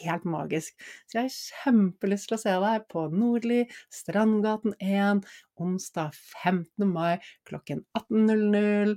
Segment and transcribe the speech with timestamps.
[0.00, 0.74] helt magisk.
[1.08, 5.24] Så jeg har kjempelyst til å se deg på Nordli, Strandgaten 1,
[5.62, 6.86] onsdag 15.
[6.90, 7.16] mai
[7.48, 8.96] klokken 18.00.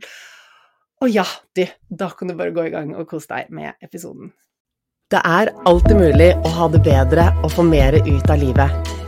[0.99, 4.33] Og ja, du, da kan du bare gå i gang og kose deg med episoden.
[5.09, 8.98] Det er alltid mulig å ha det bedre og få mer ut av livet.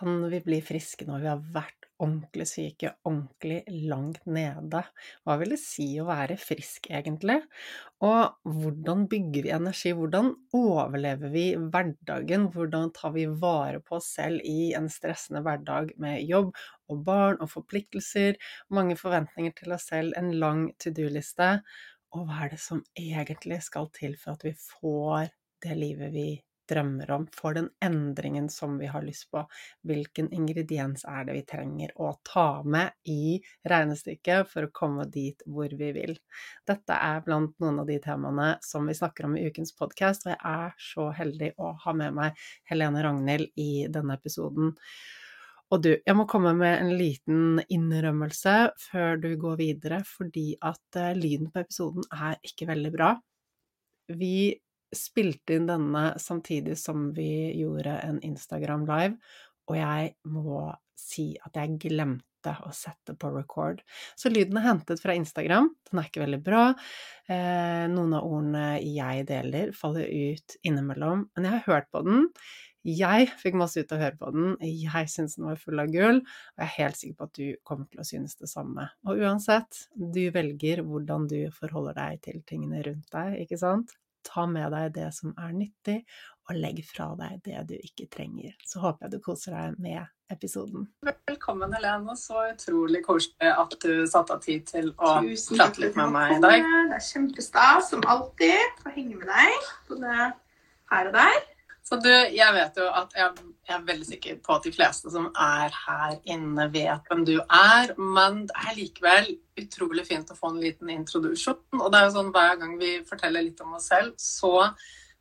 [0.00, 3.58] Kan vi bli friske når vi har vært ordentlig syke, ordentlig
[3.90, 4.80] langt nede?
[5.26, 7.36] Hva vil det si å være frisk, egentlig?
[8.06, 9.92] Og hvordan bygger vi energi?
[9.96, 12.48] Hvordan overlever vi hverdagen?
[12.54, 16.54] Hvordan tar vi vare på oss selv i en stressende hverdag med jobb
[16.90, 18.40] og barn og forpliktelser,
[18.72, 21.58] mange forventninger til oss selv, en lang to do-liste?
[22.16, 25.28] Og hva er det som egentlig skal til for at vi får
[25.60, 26.30] det livet vi
[26.70, 29.42] drømmer om, for den endringen som vi har lyst på.
[29.86, 33.38] Hvilken ingrediens er det vi trenger å ta med i
[33.70, 36.16] regnestykket for å komme dit hvor vi vil.
[36.68, 40.36] Dette er blant noen av de temaene som vi snakker om i ukens podkast, og
[40.36, 44.76] jeg er så heldig å ha med meg Helene Ragnhild i denne episoden.
[45.70, 48.54] Og du, jeg må komme med en liten innrømmelse
[48.88, 53.12] før du går videre, fordi at eh, lyden på episoden er ikke veldig bra.
[54.18, 54.58] Vi
[54.96, 59.16] spilte inn denne samtidig som vi gjorde en Instagram live,
[59.70, 60.66] og jeg må
[60.98, 63.82] si at jeg glemte å sette på record.
[64.18, 66.64] Så lyden er hentet fra Instagram, den er ikke veldig bra.
[67.28, 72.26] Eh, noen av ordene jeg deler, faller ut innimellom, men jeg har hørt på den.
[72.80, 75.90] Jeg fikk masse ut av å høre på den, jeg syns den var full av
[75.92, 78.86] gull, og jeg er helt sikker på at du kommer til å synes det samme.
[79.04, 83.92] Og uansett, du velger hvordan du forholder deg til tingene rundt deg, ikke sant?
[84.26, 86.00] Ta med deg det som er nyttig,
[86.50, 88.56] og legg fra deg det du ikke trenger.
[88.66, 90.88] Så håper jeg du koser deg med episoden.
[91.28, 92.16] Velkommen, Helene.
[92.18, 96.42] Så utrolig koselig at du satte av tid til å prate litt med meg i
[96.42, 96.68] dag.
[96.90, 100.18] Det er kjempestas, som alltid, å henge med deg både
[100.90, 101.40] her og der.
[101.86, 105.10] Så du, jeg vet jo at jeg, jeg, er veldig sikker på at de fleste
[105.10, 107.94] som er her inne, vet hvem du er.
[107.98, 109.30] Men det er likevel
[109.60, 111.80] utrolig fint å få en liten introduksjon.
[111.80, 114.70] Og det er jo sånn hver gang vi forteller litt om oss selv, så,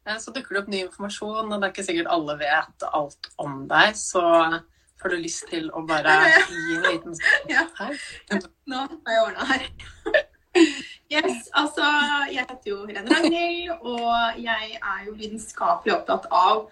[0.06, 1.48] eh, så dukker det opp ny informasjon.
[1.48, 3.98] Og det er ikke sikkert alle vet alt om deg.
[3.98, 4.24] Så
[5.00, 6.16] får du lyst til å bare
[6.52, 7.20] gi en liten
[7.50, 7.66] Ja.
[8.70, 9.70] Nå har jeg ordna her.
[11.10, 11.86] Yes, altså
[12.30, 16.68] Jeg heter jo Helene Ragnhild, og jeg er jo lidenskapelig opptatt av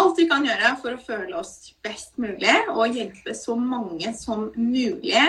[0.00, 4.46] alt vi kan gjøre for å føle oss best mulig og hjelpe så mange som
[4.56, 5.26] mulig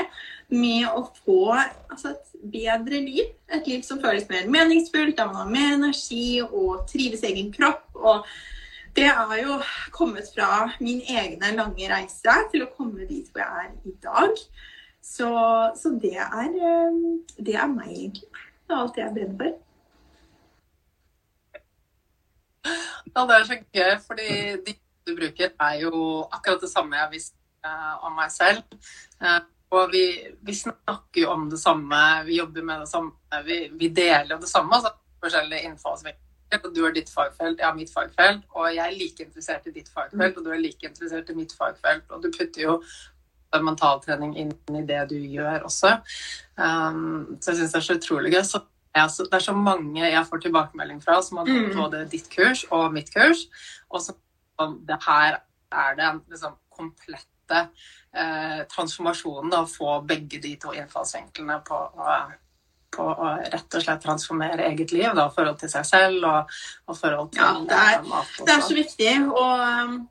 [0.53, 3.33] med å få altså, et bedre liv.
[3.51, 7.51] Et liv som føles mer meningsfullt, der man har mer energi og trives i egen
[7.51, 7.83] kropp.
[7.99, 8.23] og
[8.95, 9.57] det er jo
[9.91, 14.43] kommet fra min egne lange reise til å komme dit hvor jeg er i dag.
[15.03, 15.29] Så,
[15.75, 16.99] så det, er, eh,
[17.43, 18.42] det er meg, egentlig.
[18.63, 19.59] Det er alt jeg brenner for.
[23.13, 24.29] Ja, det er så gøy, fordi
[24.65, 25.93] de du bruker, er jo
[26.31, 27.35] akkurat det samme jeg visste
[27.67, 28.63] uh, om meg selv.
[29.19, 29.41] Uh,
[29.73, 30.03] og vi,
[30.45, 33.11] vi, snakker jo om det samme, vi jobber med det samme,
[33.45, 34.75] vi, vi deler det samme.
[34.75, 34.93] altså
[35.23, 36.19] forskjellige innfallsvinkler.
[36.75, 38.43] Du har ditt fagfelt, jeg har mitt fagfelt.
[38.53, 41.55] Og jeg er like interessert i ditt fagfelt, og du er like interessert i mitt
[41.57, 42.05] fagfelt.
[42.11, 42.75] Og du putter jo
[43.61, 45.97] mentaltrening inn i det du gjør også.
[46.57, 48.43] Um, så jeg syns det er så utrolig gøy.
[48.47, 48.63] Så
[48.93, 51.79] det er så mange jeg får tilbakemelding fra som har gått mm.
[51.79, 53.47] både ditt kurs og mitt kurs.
[53.89, 54.13] Og så
[54.87, 55.39] det her
[55.73, 57.59] er det liksom komplette
[58.13, 61.79] eh, transformasjonen å få begge de to innfallsvinklene på,
[62.93, 66.55] på å rett og slett transformere eget liv, da, forhold til seg selv og,
[66.87, 68.37] og forhold til ja, det er, mat.
[68.39, 69.13] Det er så viktig.
[69.33, 70.09] og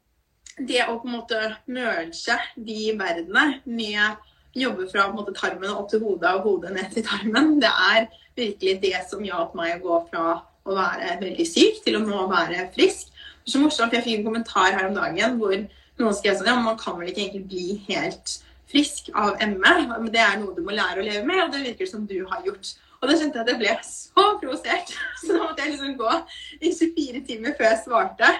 [0.58, 1.40] det å på en måte
[1.70, 4.28] merge de verdenene med
[4.58, 8.78] jobbe fra måte, tarmen opp til hodet og hodet ned til tarmen, det er virkelig
[8.82, 10.26] det som hjalp meg å gå fra
[10.62, 13.10] å være veldig syk til å nå være frisk.
[13.42, 16.52] Det er så morsomt, Jeg fikk en kommentar her om dagen hvor noen skrev sånn
[16.52, 18.36] ja, man kan vel ikke egentlig bli helt
[18.70, 21.64] frisk av ME, men det er noe du må lære å leve med, og det
[21.66, 22.74] virker som du har gjort.
[23.02, 24.94] Og da skjønte jeg at jeg ble så provosert.
[25.24, 26.12] Så da måtte jeg liksom gå
[26.60, 28.30] i 24 timer før jeg svarte.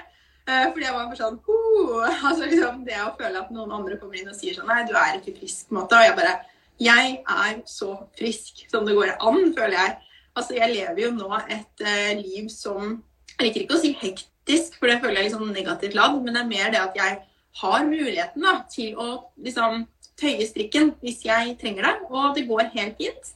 [0.43, 2.01] Eh, fordi jeg var for sånn oh!
[2.29, 4.97] altså liksom Det å føle at noen andre kommer inn og sier sånn Nei, du
[4.99, 5.69] er ikke frisk.
[5.69, 6.33] på en måte, Og jeg bare
[6.83, 9.93] Jeg er så frisk som det går an, føler jeg.
[10.35, 12.97] Altså, jeg lever jo nå et uh, liv som
[13.37, 16.43] Jeg liker ikke å si hektisk, for det føler jeg liksom negativt ladd, men det
[16.43, 17.19] er mer det at jeg
[17.61, 19.09] har muligheten da, til å
[19.45, 19.85] liksom
[20.19, 23.33] tøye strikken hvis jeg trenger det, og det går helt fint.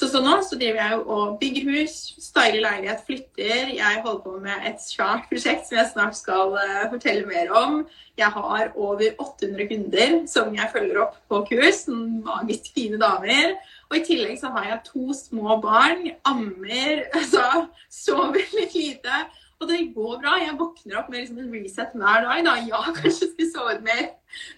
[0.00, 3.72] Så, så nå så driver jeg og bygger hus, styler leilighet, flytter.
[3.76, 7.82] Jeg holder på med et svært prosjekt som jeg snart skal uh, fortelle mer om.
[8.16, 11.82] Jeg har over 800 kunder som jeg følger opp på kurs.
[11.90, 13.52] Magisk fine damer.
[13.90, 16.08] Og i tillegg så har jeg to små barn.
[16.24, 17.04] Ammer.
[17.20, 19.20] Altså sover litt lite.
[19.60, 20.38] Og det går bra.
[20.40, 22.40] Jeg våkner opp med liksom en reset hver dag.
[22.48, 22.56] Da.
[22.72, 24.14] Ja, kanskje skulle sovet mer,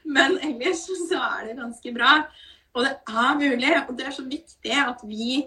[0.06, 2.14] men ellers så er det ganske bra.
[2.72, 5.42] Og det er mulig, og det er så viktig at vi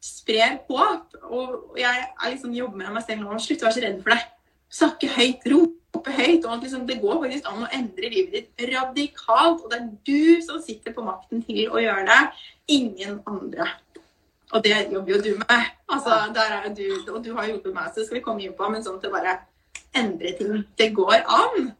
[0.00, 1.16] sprer håp.
[1.28, 3.36] Og jeg liksom jobber med meg selv nå.
[3.38, 4.22] Slutt å være så redd for det.
[4.70, 6.46] Snakke høyt, rope høyt.
[6.46, 9.64] og liksom, Det går faktisk an å endre livet ditt radikalt.
[9.64, 12.20] Og det er du som sitter på makten til å gjøre det,
[12.78, 13.68] ingen andre.
[14.50, 15.68] Og det jobber jo du med.
[15.90, 18.68] Altså, der er du, Og du har hjulpet meg, så skal vi komme inn på.
[18.70, 19.36] Men sånn til bare
[19.94, 20.64] endre ting.
[20.78, 21.74] Det går an.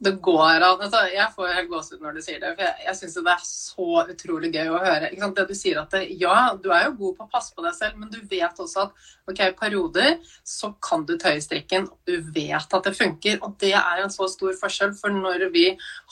[0.00, 2.52] Det går an altså, Jeg får helt gåsehud når du sier det.
[2.56, 5.10] For jeg, jeg syns det er så utrolig gøy å høre.
[5.12, 7.76] Det du sier at det, Ja, du er jo god på å passe på deg
[7.76, 10.16] selv, men du vet også at ok, i perioder
[10.48, 11.88] så kan du tøye strikken.
[12.08, 13.38] Du vet at det funker.
[13.46, 14.94] Og det er en så stor forskjell.
[14.98, 15.66] For når vi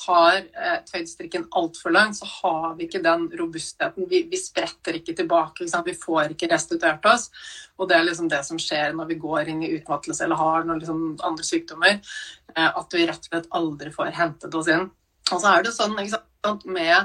[0.07, 4.09] har eh, tøyd strikken altfor langt, så har vi ikke den robustheten.
[4.11, 5.67] Vi, vi spretter ikke tilbake.
[5.67, 7.31] Ikke vi får ikke restituert oss.
[7.81, 10.67] Og det er liksom det som skjer når vi går inn i utmattelse eller har
[10.69, 12.01] noen liksom andre sykdommer.
[12.57, 14.89] Eh, at vi rett og slett aldri får hentet oss inn.
[15.31, 16.97] Og så er det sånn sant, med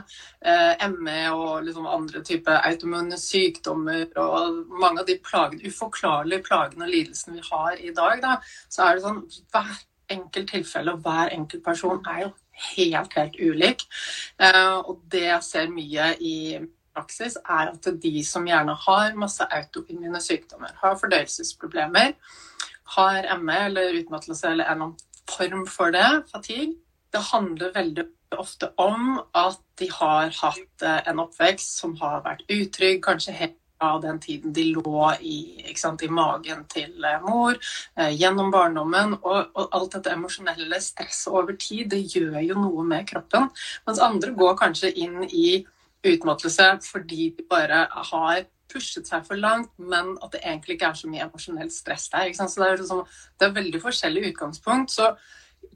[0.46, 6.88] eh, ME og liksom andre typer autoimmune sykdommer og mange av de plagene, uforklarlige plagene
[6.88, 8.38] og lidelsene vi har i dag, da,
[8.72, 9.22] så er det sånn
[9.54, 9.76] hver
[10.16, 12.32] enkelt tilfelle og hver enkelt person er jo
[12.76, 13.86] helt, helt ulik.
[14.40, 16.38] Eh, og det jeg ser mye i
[16.96, 22.16] praksis, er at de som gjerne har masse autoimmune sykdommer, har fordøyelsesproblemer,
[22.96, 24.94] har ME eller utmattelse eller en
[25.30, 26.76] form for det, fatigue.
[27.14, 28.06] Det handler veldig
[28.38, 33.62] ofte om at de har hatt eh, en oppvekst som har vært utrygg, kanskje helt
[33.84, 35.38] av den tiden de lå i,
[35.76, 37.58] sant, i magen til eh, mor,
[38.00, 39.18] eh, gjennom barndommen.
[39.22, 43.50] Og, og, alt dette emosjonelle stresset over tid, det gjør jo noe med kroppen.
[43.88, 45.64] Mens andre går kanskje inn i
[46.06, 51.00] utmattelse fordi de bare har pushet seg for langt, men at det egentlig ikke er
[51.00, 52.32] så mye emosjonelt stress der.
[52.34, 53.04] Så det er, liksom,
[53.40, 54.96] det er veldig forskjellig utgangspunkt.
[54.96, 55.12] Så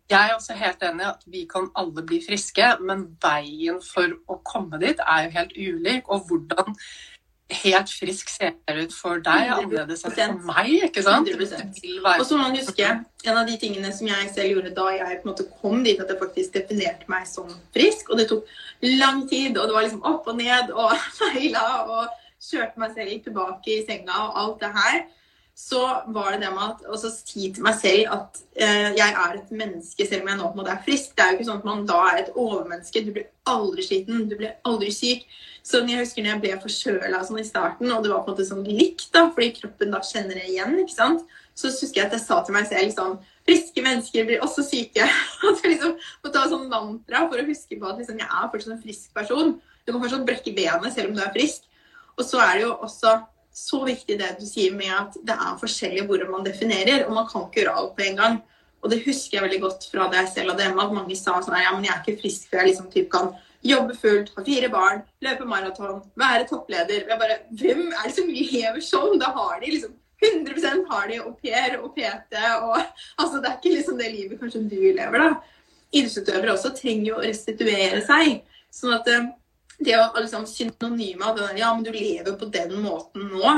[0.09, 4.17] jeg er også helt enig i at vi kan alle bli friske, men veien for
[4.29, 6.09] å komme dit er jo helt ulik.
[6.09, 6.75] Og hvordan
[7.49, 10.69] helt frisk ser ut for deg, er annerledes enn for meg.
[10.85, 11.29] ikke sant?
[11.29, 12.89] Og så må man huske,
[13.25, 15.99] En av de tingene som jeg selv gjorde da jeg på en måte kom dit
[15.99, 18.45] at jeg faktisk definerte meg som frisk, og det tok
[18.81, 23.23] lang tid, og det var liksom opp og ned og feila og kjørte meg selv
[23.25, 24.99] tilbake i senga og alt det her,
[25.59, 25.81] så
[26.15, 30.05] var det det med å si til meg selv at eh, jeg er et menneske
[30.07, 31.11] selv om jeg nå på en måte er frisk.
[31.17, 33.01] Det er jo ikke sånn at man da er et overmenneske.
[33.03, 35.25] Du blir aldri sliten, du blir aldri syk.
[35.67, 38.37] Så jeg husker når jeg ble forkjøla sånn i starten, og det var på en
[38.37, 41.27] måte sånn likt, da, fordi kroppen da kjenner det igjen, ikke sant,
[41.59, 43.19] så husker jeg at jeg sa til meg selv sånn
[43.49, 45.05] Friske mennesker blir også syke.
[45.49, 48.51] At jeg liksom må ta sånn mantra for å huske på at liksom, jeg er
[48.51, 49.55] fortsatt en frisk person.
[49.81, 51.65] Du kan fortsatt brekke benet selv om du er frisk.
[52.19, 53.17] Og så er det jo også
[53.55, 57.27] så viktig det du sier med at det er forskjellig hvordan man definerer, og man
[57.27, 58.39] kan ikke gjøre alt på en gang.
[58.79, 61.39] Og det husker jeg veldig godt fra det jeg selv hadde hjemme, at mange sa
[61.43, 63.31] sånn ja, men jeg er ikke frisk før jeg liksom typ kan
[63.65, 67.07] jobbe fullt, ha fire barn, løpe maraton, være toppleder.
[67.09, 69.17] Jeg bare, Hvem er det som lever sånn?
[69.19, 73.55] Da har de liksom 100% har de au pair og PT og altså Det er
[73.55, 75.29] ikke liksom det livet kanskje du lever, da.
[75.89, 78.41] Idrettsutøvere også trenger jo å restituere seg.
[78.71, 79.29] Sånn at eh,
[79.79, 83.53] det å liksom synonyme av den Ja, men du lever på den måten nå.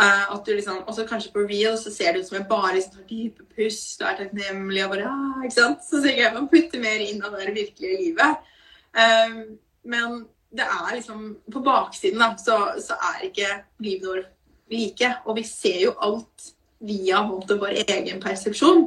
[0.00, 2.76] Uh, at du liksom, også kanskje på real så ser det ut som jeg bare
[2.76, 4.84] liksom, tar dype pust og er takknemlig.
[4.84, 5.82] og bare, ja, ikke sant?
[5.84, 8.52] Så sikkert jeg må putte mer inn av det virkelige livet.
[8.94, 9.58] Uh,
[9.90, 13.50] men det er liksom På baksiden da, så, så er ikke
[13.82, 14.30] livet vårt
[14.70, 15.12] like.
[15.26, 18.86] Og vi ser jo alt via måte, vår egen persepsjon.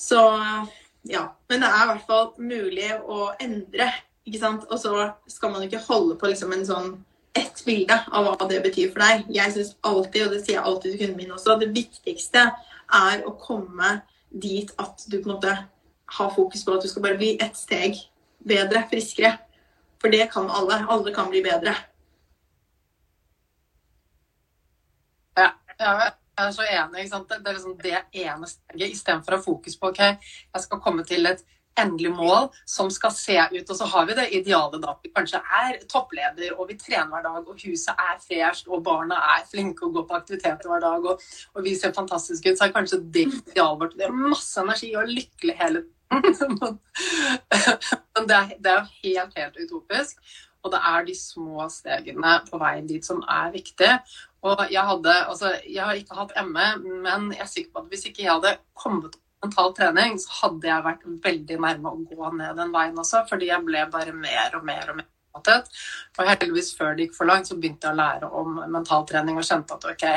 [0.00, 0.22] Så
[1.02, 1.26] ja.
[1.50, 3.90] Men det er i hvert fall mulig å endre
[4.26, 4.66] ikke sant?
[4.70, 6.92] Og så skal man ikke holde på liksom en sånn
[7.38, 9.28] ett bilde av hva det betyr for deg.
[9.32, 12.48] Jeg syns alltid, og det sier jeg alltid til kundene mine også, det viktigste
[12.92, 14.00] er å komme
[14.32, 15.54] dit at du på en måte
[16.12, 17.96] har fokus på at du skal bare bli ett steg
[18.44, 19.36] bedre, friskere.
[20.02, 20.82] For det kan alle.
[20.90, 21.74] Alle kan bli bedre.
[25.38, 27.06] Ja, jeg er så enig.
[27.08, 31.06] Det er liksom det ene steget, istedenfor å ha fokus på ok, jeg skal komme
[31.08, 31.44] til et
[31.80, 33.70] endelig mål som skal se ut.
[33.70, 37.26] Og så har vi det ideale da vi kanskje er toppleder, og vi trener hver
[37.26, 41.10] dag, og huset er fresht, og barna er flinke og går på aktiviteter hver dag,
[41.12, 43.98] og, og vi ser fantastiske ut, så er kanskje det idealet vårt.
[43.98, 45.98] Det er masse energi og lykkelig hele tiden.
[48.12, 50.18] Men det er, er helt, helt utopisk.
[50.62, 53.96] Og det er de små stegene på veien dit som er viktige.
[54.46, 57.90] Og jeg hadde, altså, jeg har ikke hatt ME, men jeg er sikker på at
[57.90, 62.30] hvis ikke jeg hadde kommet mental trening, så hadde jeg vært veldig nærme å gå
[62.38, 65.68] ned den veien også, fordi jeg ble bare mer og mer og mer opptatt.
[66.18, 69.46] Og heldigvis før det gikk for langt, så begynte jeg å lære om mentaltrening og
[69.48, 70.08] skjønte at ok,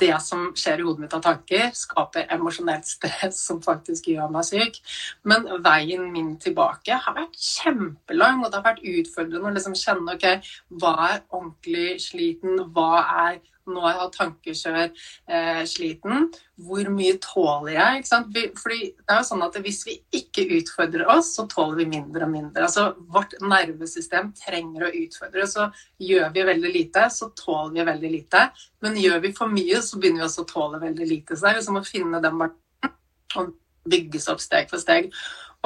[0.00, 4.44] det som skjer i hodet mitt av tanker, skaper emosjonelt stress som faktisk gjør meg
[4.46, 4.76] syk.
[5.24, 10.16] Men veien min tilbake har vært kjempelang, og det har vært utfordrende å liksom kjenne
[10.18, 12.92] ok, hva er ordentlig sliten, hva
[13.26, 14.90] er nå har jeg hatt tankekjør,
[15.28, 16.28] eh, sliten.
[16.60, 18.00] Hvor mye tåler jeg?
[18.00, 18.40] Ikke sant?
[18.60, 22.24] Fordi det er jo sånn at Hvis vi ikke utfordrer oss, så tåler vi mindre
[22.26, 22.66] og mindre.
[22.66, 25.46] Altså, Vårt nervesystem trenger å utfordre.
[25.46, 28.50] Så gjør vi veldig lite, så tåler vi veldig lite.
[28.82, 31.36] Men gjør vi for mye, så begynner vi også å tåle veldig lite.
[31.36, 33.56] Så det er liksom å finne den balansen.
[33.88, 35.08] Bygges opp steg for steg.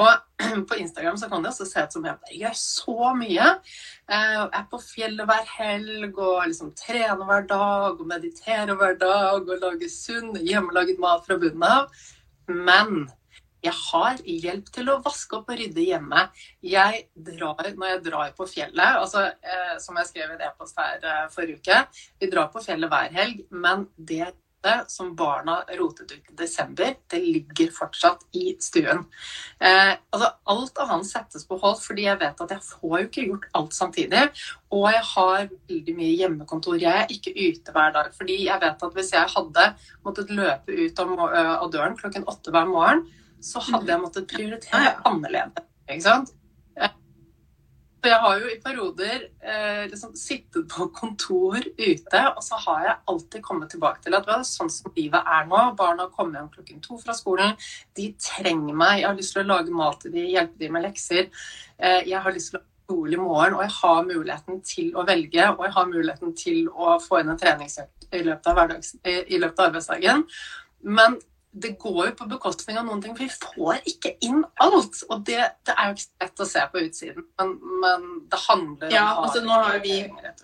[0.01, 0.11] Og
[0.69, 3.51] på Instagram så kan det også se ut som jeg gjør så mye.
[4.11, 9.39] Jeg er på fjellet hver helg og liksom trener hver dag og mediterer hver dag
[9.39, 12.03] og lager sunn, hjemmelaget mat fra bunnen av.
[12.51, 13.07] Men
[13.65, 16.27] jeg har hjelp til å vaske opp og rydde hjemme.
[16.61, 20.77] Jeg drar, når jeg drar på fjellet, altså, eh, som jeg skrev i en e-post
[20.77, 21.79] her eh, forrige uke
[22.21, 24.27] Vi drar på fjellet hver helg, men det
[24.91, 29.03] som barna rotet ut i desember, det ligger fortsatt i stuen.
[29.59, 33.25] Eh, altså, alt annet settes på hold, fordi jeg vet at jeg får jo ikke
[33.29, 34.23] gjort alt samtidig.
[34.75, 36.79] Og jeg har veldig mye hjemmekontor.
[36.81, 38.13] Jeg er ikke ute hver dag.
[38.17, 39.67] fordi jeg vet at hvis jeg hadde
[40.05, 41.13] måttet løpe ut av,
[41.45, 43.05] av døren klokken åtte hver morgen,
[43.43, 45.69] så hadde jeg måttet prioritere annerledes.
[45.85, 46.33] Ikke sant?
[48.05, 52.83] For jeg har jo i perioder eh, liksom sittet på kontor ute, og så har
[52.85, 55.61] jeg alltid kommet tilbake til at det er sånn som livet er nå.
[55.79, 57.55] Barna kommer hjem klokken to fra skolen.
[57.97, 58.99] De trenger meg.
[58.99, 61.31] Jeg har lyst til å lage mat til dem, hjelpe dem med lekser.
[61.81, 65.09] Eh, jeg har lyst til å skole rolig morgen, og jeg har muligheten til å
[65.09, 65.49] velge.
[65.55, 68.75] Og jeg har muligheten til å få inn en treningsøkt i løpet av,
[69.09, 70.27] i løpet av arbeidsdagen.
[70.85, 71.17] Men
[71.55, 74.97] det går jo på bekostning av noen ting, for vi får ikke inn alt.
[75.07, 78.91] Og det, det er jo ikke lett å se på utsiden, men, men det handler
[78.91, 80.01] ja, om altså, nå har vi,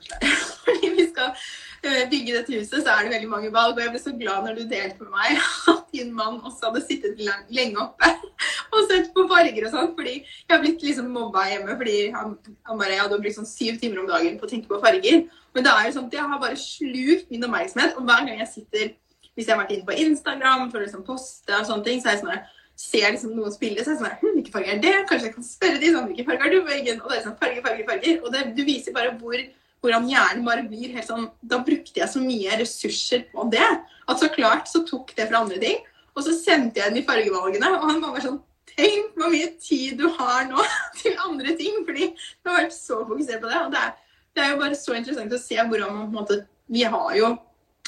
[0.61, 3.75] Fordi vi skal eh, bygge dette huset, så er det veldig mange valg.
[3.75, 6.85] Og jeg ble så glad når du delte med meg at din mann også hadde
[6.85, 8.13] sittet lenge oppe
[8.71, 9.91] og sett på farger og sånn.
[9.99, 12.37] Fordi jeg har blitt liksom mobba hjemme fordi han,
[12.69, 15.25] han bare jeg hadde brukt sånn syv timer om dagen på å tenke på farger.
[15.51, 17.97] Men det er jo sånn at jeg har bare slukt min oppmerksomhet.
[17.99, 18.91] Og hver gang jeg sitter
[19.35, 22.11] hvis jeg har vært inne på Instagram for å liksom poste og sånne ting, så
[22.11, 22.41] er jeg sånn
[22.81, 24.93] ser liksom noen spille, så er jeg sånn hm, Hvilke farger er det?
[25.09, 27.01] Kanskje jeg kan spørre de sånn, hvilke farger har du på veggen?
[27.01, 28.19] Og det er sånn farger, farger, farger.
[28.21, 29.43] Og det, du viser bare hvor,
[29.83, 34.21] hvordan hjernen bare blir helt sånn Da brukte jeg så mye ressurser på det at
[34.21, 35.83] så klart så tok det fra andre ting.
[36.17, 39.50] Og så sendte jeg den i fargevalgene, og han var bare sånn Tenk hvor mye
[39.59, 40.63] tid du har nå
[41.01, 41.81] til andre ting!
[41.88, 43.61] Fordi du har vært så fokusert på det.
[43.65, 43.95] Og det er,
[44.31, 46.38] det er jo bare så interessant å se hvordan man på en måte
[46.71, 47.33] Vi har jo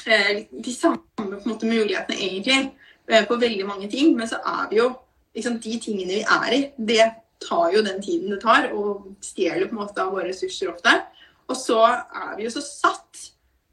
[0.04, 2.58] de samme måte, mulighetene egentlig
[3.08, 4.14] eh, på veldig mange ting.
[4.16, 4.90] Men så er vi jo
[5.34, 7.06] liksom, De tingene vi er i, det
[7.44, 10.92] tar jo den tiden det tar, og stjeler på en måte av våre ressurser ofte.
[11.48, 13.24] Og så er vi jo så satt.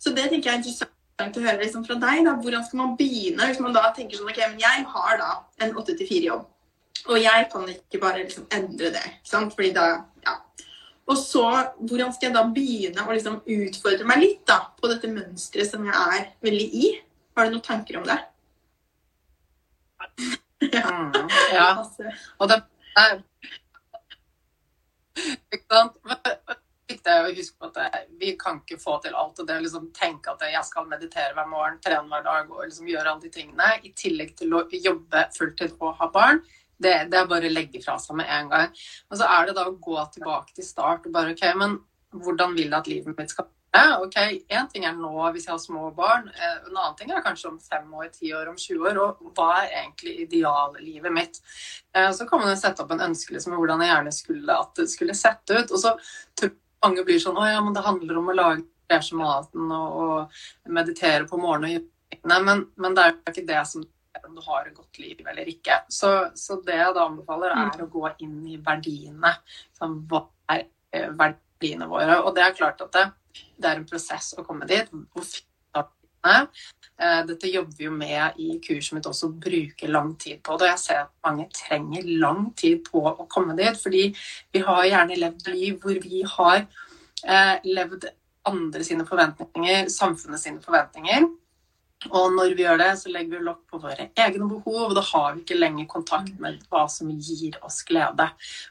[0.02, 2.24] Så det tenker jeg er interessant å høre liksom, fra deg.
[2.28, 2.36] Da.
[2.42, 3.48] Hvordan skal man begynne?
[3.48, 5.30] Hvis man da tenker sånn OK, men jeg har da
[5.64, 6.48] en 8-4-jobb.
[7.10, 9.06] Og jeg kan ikke bare liksom endre det.
[9.20, 9.56] Ikke sant?
[9.58, 9.90] Fordi da
[10.26, 10.36] Ja.
[11.12, 11.44] Og så,
[11.90, 15.84] hvordan skal jeg da begynne å liksom utfordre meg litt da, på dette mønsteret som
[15.88, 16.92] jeg er veldig i?
[17.36, 18.18] Har du noen tanker om det?
[20.78, 20.86] ja.
[20.88, 21.68] Mm, ja.
[22.40, 22.62] Og det
[23.02, 23.20] er
[25.52, 26.00] Ikke sant?
[26.92, 29.40] Viktig å huske på at vi kan ikke få til alt.
[29.40, 32.66] og det å liksom tenke at jeg skal meditere hver morgen, trene hver dag og
[32.66, 36.44] liksom gjøre alle de tingene, i tillegg til å jobbe fulltid og ha barn,
[36.84, 38.76] det, det, er bare å legge fra seg med en gang.
[39.10, 41.80] Og så er det da å gå tilbake til start og bare OK, men
[42.12, 44.00] hvordan vil jeg at livet mitt skal være?
[44.04, 44.18] Ok,
[44.52, 47.52] Én ting er nå hvis jeg har små barn, eh, en annen ting er kanskje
[47.54, 49.00] om fem år, ti år, om 20 år.
[49.06, 51.40] Og hva er egentlig ideallivet mitt?
[51.96, 54.76] Eh, så kan man jo sette opp en ønskeliste med hvordan jeg gjerne skulle at
[54.82, 55.72] det skulle sett ut.
[55.72, 55.96] Og så
[56.40, 58.68] tror mange blir sånn Å ja, men det handler om å lage
[59.16, 63.62] maten og, og meditere på morgenen og gjøre men, men det er jo ikke det
[63.70, 63.86] som
[64.26, 65.82] om du har et godt liv eller ikke.
[65.90, 67.86] Så, så det jeg da anbefaler, er mm.
[67.86, 69.34] å gå inn i verdiene.
[69.78, 72.20] Sånn, hva er eh, verdiene våre?
[72.26, 73.08] Og det er klart at det,
[73.58, 74.92] det er en prosess å komme dit.
[74.92, 75.26] Hvor
[76.28, 80.70] eh, dette jobber vi jo med i kurset mitt også, bruker lang tid på det.
[80.70, 84.08] Og jeg ser at mange trenger lang tid på å komme dit, fordi
[84.54, 88.12] vi har gjerne levd liv hvor vi har eh, levd
[88.50, 91.28] andre sine forventninger, samfunnet sine forventninger.
[92.10, 95.04] Og når vi gjør det, så legger vi lokk på våre egne behov, og da
[95.06, 98.26] har vi ikke lenger kontakt med hva som gir oss glede,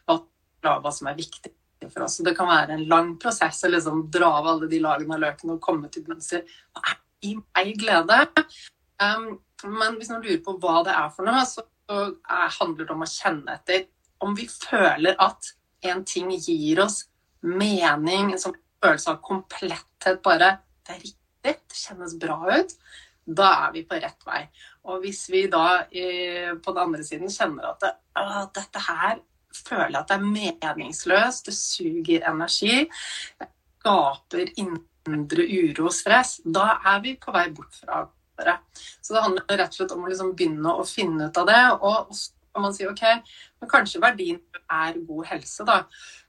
[0.08, 1.52] hva som er viktig
[1.88, 2.18] for oss.
[2.18, 5.22] Så det kan være en lang prosess å liksom dra av alle de lagene av
[5.22, 6.98] løken og komme til bunns i hva er
[7.30, 8.18] i meg glede.
[9.00, 12.88] Um, men hvis man lurer på hva det er for noe, så, så er, handler
[12.88, 13.86] det om å kjenne etter.
[14.20, 15.52] Om vi føler at
[15.90, 17.04] en ting gir oss
[17.40, 22.74] mening, en sånn følelse av kompletthet, bare det er riktig, det kjennes bra ut,
[23.36, 24.42] da er vi på rett vei.
[24.90, 29.20] Og hvis vi da på den andre siden kjenner at det, å, dette her
[29.54, 32.86] føler at det er meningsløst, det suger energi,
[33.40, 38.04] det skaper indre uro og stress, da er vi på vei bort fra
[38.40, 38.58] hverandre.
[39.02, 41.62] Så det handler rett og slett om å liksom begynne å finne ut av det.
[41.80, 42.12] Og
[42.50, 43.04] kan man si OK,
[43.60, 44.40] men kanskje verdien
[44.70, 45.82] er god helse, da.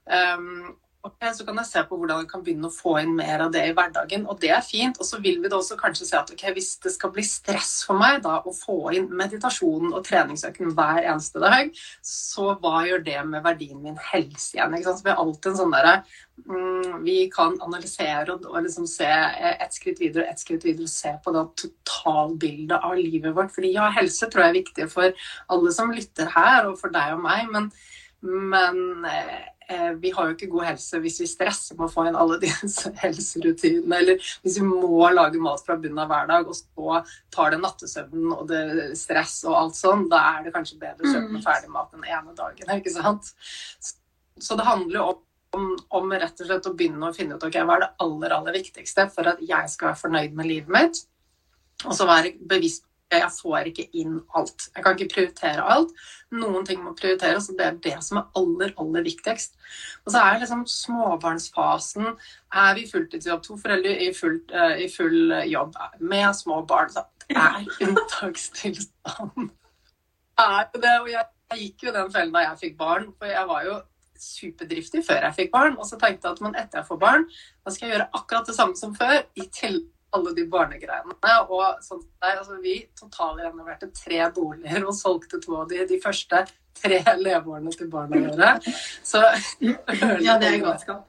[0.06, 3.42] Um, ok, så kan jeg se på hvordan jeg kan begynne å få inn mer
[3.42, 4.24] av det i hverdagen.
[4.30, 4.98] Og det er fint.
[5.02, 7.72] Og så vil vi da også kanskje se at ok, hvis det skal bli stress
[7.88, 11.72] for meg da å få inn meditasjonen og treningsøken hver eneste dag,
[12.06, 14.76] så hva gjør det med verdien min helse igjen?
[14.78, 15.02] ikke sant?
[15.02, 15.94] Så vi alltid en sånn derre
[16.46, 20.86] mm, Vi kan analysere og, og liksom se ett skritt videre og ett skritt videre
[20.86, 23.50] og se på det totalbildet av livet vårt.
[23.54, 27.16] Fordi ja, helse tror jeg er viktig for alle som lytter her, og for deg
[27.16, 27.50] og meg.
[27.50, 27.72] men
[28.22, 29.51] men eh, Eh,
[30.02, 32.92] vi har jo ikke god helse hvis vi stresser med å få inn alle disse
[33.02, 37.00] helserutinene, eller hvis vi må lage mat fra bunnen av hver dag, og så
[37.34, 38.62] tar det nattesøvnen og det
[38.98, 42.06] stress og alt sånn, da er det kanskje bedre å kjøpe med ferdig mat den
[42.08, 43.32] ene dagen, ikke sant?
[44.42, 45.08] Så det handler jo
[45.56, 48.36] om, om rett og slett å begynne å finne ut okay, hva er det aller,
[48.38, 51.02] aller viktigste for at jeg skal være fornøyd med livet mitt,
[51.82, 52.86] og så være bevisst
[53.20, 54.68] jeg får ikke inn alt.
[54.74, 55.92] Jeg kan ikke prioritere alt.
[56.32, 59.56] Noen ting må prioriteres, og det er det som er aller, aller viktigst.
[60.06, 65.32] Og så er liksom småbarnsfasen Er vi fulltidsjobb, to foreldre i full, uh, i full
[65.48, 69.48] jobb med små barn, så er unntakstilstand.
[70.42, 73.48] Er det, og jeg, jeg gikk jo den fellen da jeg fikk barn, for jeg
[73.48, 73.80] var jo
[74.22, 75.76] superdriftig før jeg fikk barn.
[75.78, 77.26] Og så tenkte jeg at men etter jeg får barn,
[77.64, 79.18] da skal jeg gjøre akkurat det samme som før.
[79.36, 81.16] i tillegg alle de barnegreiene.
[81.48, 86.44] Og sånn der, altså, vi totalrenoverte tre boliger og solgte to av de de første
[86.82, 88.54] tre leveårene til barna våre.
[89.04, 89.22] Så
[90.26, 91.08] Ja, det er galskap.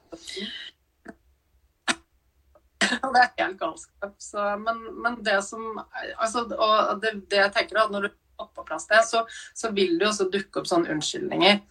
[2.80, 4.18] det er helt galskap.
[4.22, 5.80] Så, men, men, det som
[6.18, 9.24] altså, Og det, det, jeg tenker da, når du får på plass det, så,
[9.56, 11.64] så vil det jo også dukke opp sånne unnskyldninger.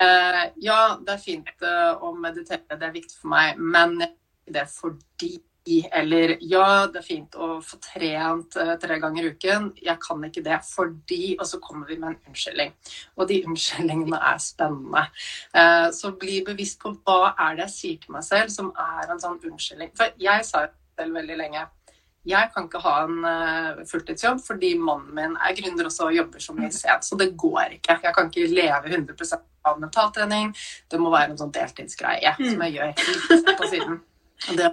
[0.00, 4.62] Eh, ja, det er fint uh, å meditere, det er viktig for meg, men det
[4.62, 5.34] er fordi
[5.68, 9.70] eller ja, det er fint å få trent uh, tre ganger i uken.
[9.80, 12.72] Jeg kan ikke det fordi Og så kommer vi med en unnskyldning.
[13.16, 15.06] Og de unnskyldningene er spennende.
[15.54, 19.10] Uh, så bli bevisst på hva er det jeg sier til meg selv som er
[19.10, 19.92] en sånn unnskyldning.
[19.98, 20.66] For jeg sa
[21.00, 21.68] selv veldig lenge
[22.28, 26.52] jeg kan ikke ha en uh, fulltidsjobb fordi mannen min er gründer og jobber så
[26.52, 27.06] mye sent.
[27.06, 27.96] Så det går ikke.
[28.04, 30.52] Jeg kan ikke leve 100% av mentaltrening.
[30.90, 32.44] Det må være en sånn deltidsgreie mm.
[32.44, 34.00] som jeg gjør litt på siden.
[34.50, 34.68] Og det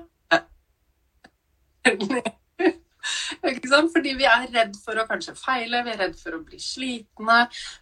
[3.48, 3.92] Ikke sant?
[3.94, 7.38] Fordi vi er redd for å kanskje feile, vi er redd for å bli slitne,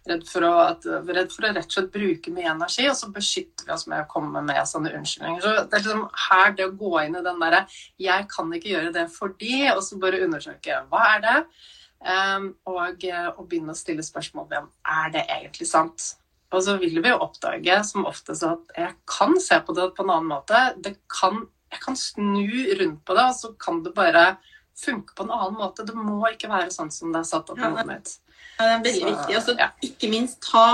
[0.08, 3.10] redd for å, at, redd for å rett og slett bruke mye energi, og så
[3.14, 5.42] beskytter vi oss med å komme med sånne unnskyldninger.
[5.42, 7.64] Så det er liksom her det å gå inn i den derre
[7.98, 11.38] 'jeg kan ikke gjøre det fordi', og så bare undersøke hva er det,
[12.06, 16.14] um, og, og begynne å stille spørsmål ved om er det egentlig sant.
[16.54, 20.04] Og så vil vi jo oppdage som oftest at jeg kan se på det på
[20.04, 20.60] en annen måte.
[20.78, 22.48] Det kan jeg kan snu
[22.80, 24.26] rundt på det, og så kan det bare
[24.76, 25.86] funke på en annen måte.
[25.86, 28.16] Det må ikke være sånn som det er satt opp i hodet mitt.
[28.56, 29.36] Ja, det er veldig så, viktig.
[29.36, 29.68] Og så ja.
[29.88, 30.66] ikke minst ta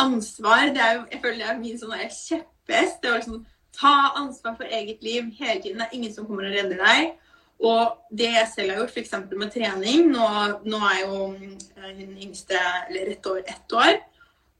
[0.00, 0.68] ansvar.
[0.74, 3.02] Det er jo, jeg føler det er min sånn kjepphest.
[3.02, 3.42] Det er liksom
[3.76, 5.80] ta ansvar for eget liv hele tiden.
[5.80, 7.12] Det er ingen som kommer og redder deg.
[7.62, 9.12] Og det jeg selv har gjort, f.eks.
[9.38, 10.28] med trening Nå,
[10.66, 14.00] nå er jo eh, hun yngste eller rett over ett år.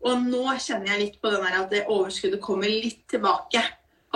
[0.06, 3.62] Og nå kjenner jeg litt på den at det overskuddet kommer litt tilbake.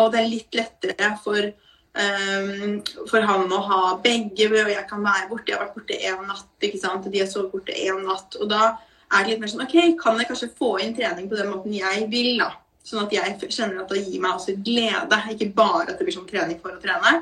[0.03, 1.51] Og det er litt lettere for,
[1.97, 2.77] um,
[3.11, 5.51] for han å ha begge, og jeg kan være borte.
[5.53, 7.09] Jeg har vært borte én natt, ikke sant.
[7.13, 8.37] De har sovet borte én natt.
[8.41, 8.63] Og da
[9.07, 11.77] er det litt mer sånn OK, kan jeg kanskje få inn trening på den måten
[11.77, 12.53] jeg vil, da?
[12.87, 16.15] Sånn at jeg kjenner at det gir meg også glede, ikke bare at det blir
[16.15, 17.17] sånn trening for å trene.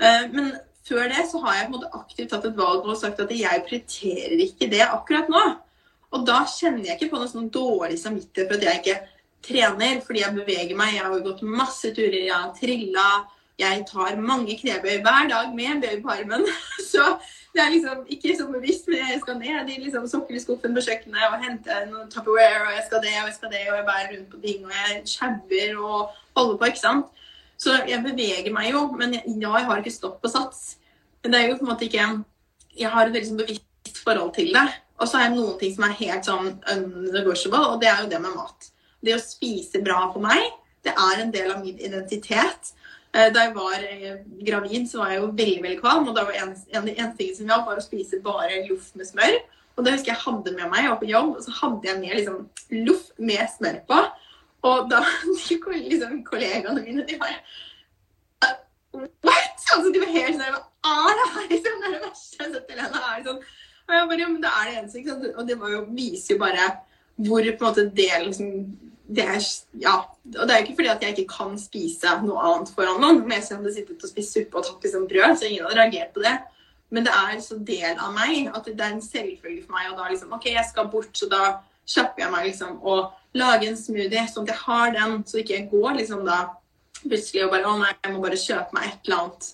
[0.00, 2.98] Uh, men før det så har jeg på en måte aktivt tatt et valg og
[3.00, 5.44] sagt at jeg prioriterer ikke det akkurat nå.
[6.14, 8.98] Og da kjenner jeg ikke på noe sånn dårlig samvittighet for at jeg ikke
[9.44, 10.98] trener fordi jeg beveger meg.
[10.98, 13.08] Jeg har gått masse turer, jeg har trilla.
[13.58, 16.46] Jeg tar mange knebøy hver dag med en baby på armen.
[16.92, 17.04] Så
[17.54, 21.28] det er liksom ikke så bevisst, men jeg skal ned i liksom sokkelskuffen på kjøkkenet
[21.28, 24.08] og hente noe Tupperware, og jeg skal det og jeg skal det, og jeg bærer
[24.10, 27.22] rundt på ting, og jeg sjauer og holder på, ikke sant.
[27.62, 30.80] Så jeg beveger meg jo, men ja, jeg har ikke stopp på sats.
[31.22, 32.08] Men det er jo på en måte ikke
[32.74, 34.66] Jeg har et veldig sånn bevisst forhold til det.
[34.98, 38.10] Og så har jeg noen ting som er helt sånn unnegotiable, og det er jo
[38.10, 40.42] det med mat det å spise bra for meg,
[40.84, 42.72] det er en del av min identitet.
[43.14, 46.08] Eh, da jeg var eh, gravid, så var jeg jo veldig veldig kvalm.
[46.10, 49.08] Og da var en, en, en ting som hjalp, var å spise bare loff med
[49.10, 49.36] smør.
[49.74, 50.88] Og det husker jeg hadde med meg.
[50.90, 52.40] Var på jobb, og så hadde jeg med liksom,
[52.88, 54.00] loff med smør på.
[54.64, 55.02] Og da
[55.48, 57.38] de liksom, kollegaene mine de bare
[58.94, 59.62] What?!
[59.74, 61.46] Altså, de var helt sånn Hva er det her?
[61.50, 62.74] Liksom, det er det verste jeg har sett.
[62.74, 63.04] Helene.
[63.10, 63.40] Er sånn,
[63.84, 65.30] og jeg bare, ja, men det er det eneste.
[65.34, 66.68] Og det jo, viser jo bare
[67.14, 68.46] hvor på en måte det liksom
[69.04, 69.40] det er,
[69.82, 73.02] ja, og det er jo ikke fordi at jeg ikke kan spise noe annet foran
[73.02, 73.20] noen.
[73.26, 76.14] Men jeg hadde sittet og spist suppe og tatt liksom brød, så ingen hadde reagert
[76.14, 76.38] på det.
[76.94, 79.90] Men det er så del av meg at det er en selvfølge for meg.
[79.92, 81.42] Og da liksom OK, jeg skal bort, så da
[81.84, 85.56] kjapper jeg meg liksom og lager en smoothie sånn at jeg har den, så ikke
[85.58, 86.40] jeg går liksom da
[87.02, 89.48] plutselig og bare Å nei, jeg må bare kjøpe meg et eller annet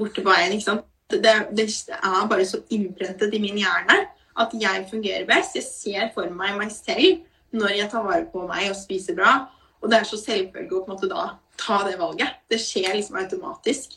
[0.00, 0.54] borte på veien.
[0.56, 0.86] ikke sant?
[1.08, 4.00] Det, det er bare så innprentet i min hjerne
[4.38, 5.56] at jeg fungerer best.
[5.56, 7.22] Jeg ser for meg meg selv
[7.54, 9.36] når jeg tar vare på meg og spiser bra.
[9.82, 12.40] Og det er så selvfølgelig å på en måte da ta det valget.
[12.50, 13.94] Det skjer liksom automatisk.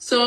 [0.00, 0.20] Så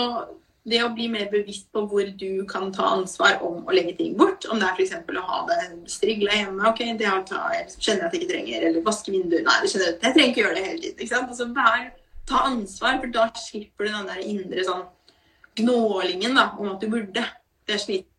[0.63, 4.13] det å bli mer bevisst på hvor du kan ta ansvar om å legge ting
[4.19, 4.93] bort, om det er f.eks.
[4.95, 5.59] å ha det
[5.91, 9.43] strigla hjemme OK, det har ta, jeg kjenner at jeg ikke trenger, eller vaske vinduer
[9.43, 11.01] Nei, jeg, jeg trenger ikke gjøre det hele tiden.
[11.03, 11.33] ikke sant?
[11.33, 11.89] Altså, vær,
[12.29, 14.85] ta ansvar, for da slipper du den der indre sånn
[15.59, 17.25] gnålingen da, om at du burde.
[17.67, 18.09] Det er slitsomt.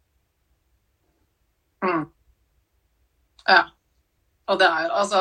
[1.84, 2.04] Mm.
[3.48, 3.62] Ja.
[4.50, 5.20] Og det er altså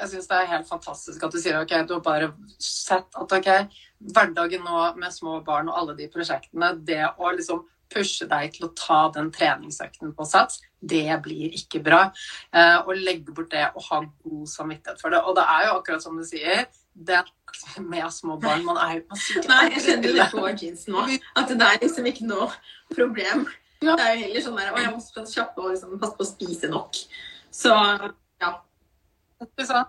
[0.00, 3.36] Jeg syns det er helt fantastisk at du sier OK, du har bare sett at
[3.38, 3.50] OK,
[4.14, 7.62] hverdagen nå med små barn og alle de prosjektene, det å liksom
[7.94, 12.08] pushe deg til å ta den treningsøkten på sats, det blir ikke bra.
[12.54, 15.20] Eh, og legge bort det og ha god samvittighet for det.
[15.22, 17.30] Og det er jo akkurat som du sier, det er
[17.82, 19.18] med små barn man er jo
[19.50, 21.06] Nei, jeg kjenner litt på jeansen nå.
[21.38, 22.50] At det er liksom ikke noe
[22.94, 23.46] problem.
[23.84, 26.28] Det er jo heller sånn der Å, jeg må kjappe og liksom passe på å
[26.28, 27.00] spise nok.
[27.54, 27.74] Så
[28.44, 29.84] ja.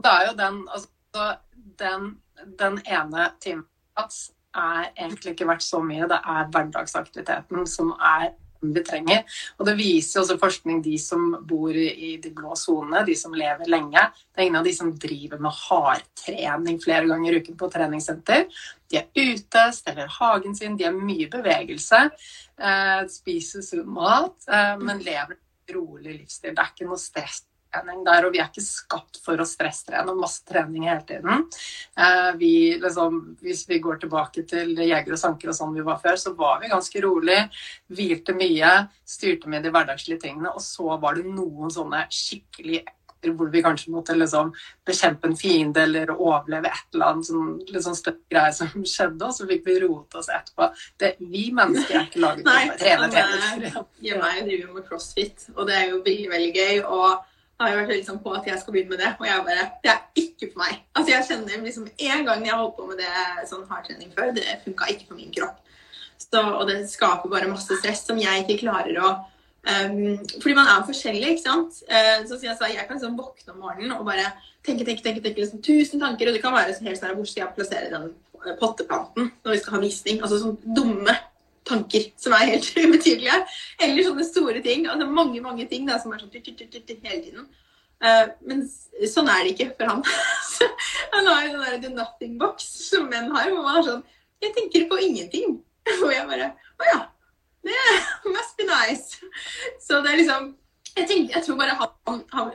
[0.00, 1.36] Det er jo den Altså,
[1.78, 2.20] den,
[2.58, 3.66] den ene timen
[3.98, 6.06] er egentlig ikke verdt så mye.
[6.10, 9.24] Det er hverdagsaktiviteten som er vi trenger.
[9.58, 13.70] Og det viser også forskning de som bor i de blå sonene, de som lever
[13.72, 14.02] lenge.
[14.28, 18.46] Det er ingen av de som driver med hardtrening flere ganger i uken på treningssenter.
[18.90, 22.02] De er ute, steller hagen sin, de har mye bevegelse.
[22.60, 25.38] Eh, spiser sunn mat, eh, men lever
[25.74, 26.54] rolig livsstil.
[26.54, 30.12] Det er ikke noe stress trening der, og vi er ikke skapt for å stresstrene
[30.12, 31.46] og masse trening hele tiden.
[31.96, 32.52] Eh, vi,
[32.82, 36.34] liksom, hvis vi går tilbake til jegere og sanker og sånn vi var før, så
[36.38, 37.38] var vi ganske rolig,
[37.94, 38.72] hvilte mye,
[39.06, 42.82] styrte med de hverdagslige tingene, og så var det noen sånne skikkelig
[43.28, 44.52] hvor vi kanskje måtte liksom
[44.86, 49.26] bekjempe en fiende eller overleve et eller annet sånn, litt sånn større greie som skjedde,
[49.26, 50.70] og så fikk vi rote oss etterpå.
[51.00, 53.74] Det, vi mennesker er ikke laget for å trene, trene.
[54.10, 56.80] Jeg driver med crossfit, og det er jo veldig, veldig gøy.
[56.86, 57.26] og
[57.60, 60.22] har vært liksom på at jeg skal begynne med det, og jeg bare Det er
[60.22, 60.78] ikke for meg.
[60.96, 64.62] Altså Jeg kjenner liksom En gang jeg holdt på med det sånn hardtrening før, det
[64.64, 65.58] funka ikke for min kropp.
[66.20, 69.12] Så, og det skaper bare masse stress som jeg ikke klarer å
[69.68, 71.82] um, Fordi man er forskjellig, ikke sant.
[71.90, 74.28] Uh, så jeg sa, jeg kan liksom våkne om morgenen og bare
[74.66, 77.46] tenke, tenke, tenke, tenke liksom tusen tanker, og det kan være helt sånn Hvor skal
[77.46, 78.12] jeg plassere den
[78.60, 80.22] potteplanten når vi skal ha visning?
[80.24, 81.16] Altså sånn dumme
[81.68, 83.40] tanker som er helt ubetydelige.
[83.82, 84.86] Eller sånne store ting.
[84.88, 87.48] altså Mange mange ting da, som er sånn hele tiden.
[88.00, 88.64] Uh, men
[89.12, 90.04] sånn er det ikke for han.
[91.14, 94.06] han har jo den do the nothing box som menn har, hvor man har sånn
[94.40, 95.58] Jeg tenker på ingenting.
[96.00, 97.00] Hvor jeg bare Å ja.
[97.60, 99.18] Det must be nice.
[100.00, 100.44] Så det er liksom
[100.96, 102.52] jeg, tenker, jeg tror bare han, han,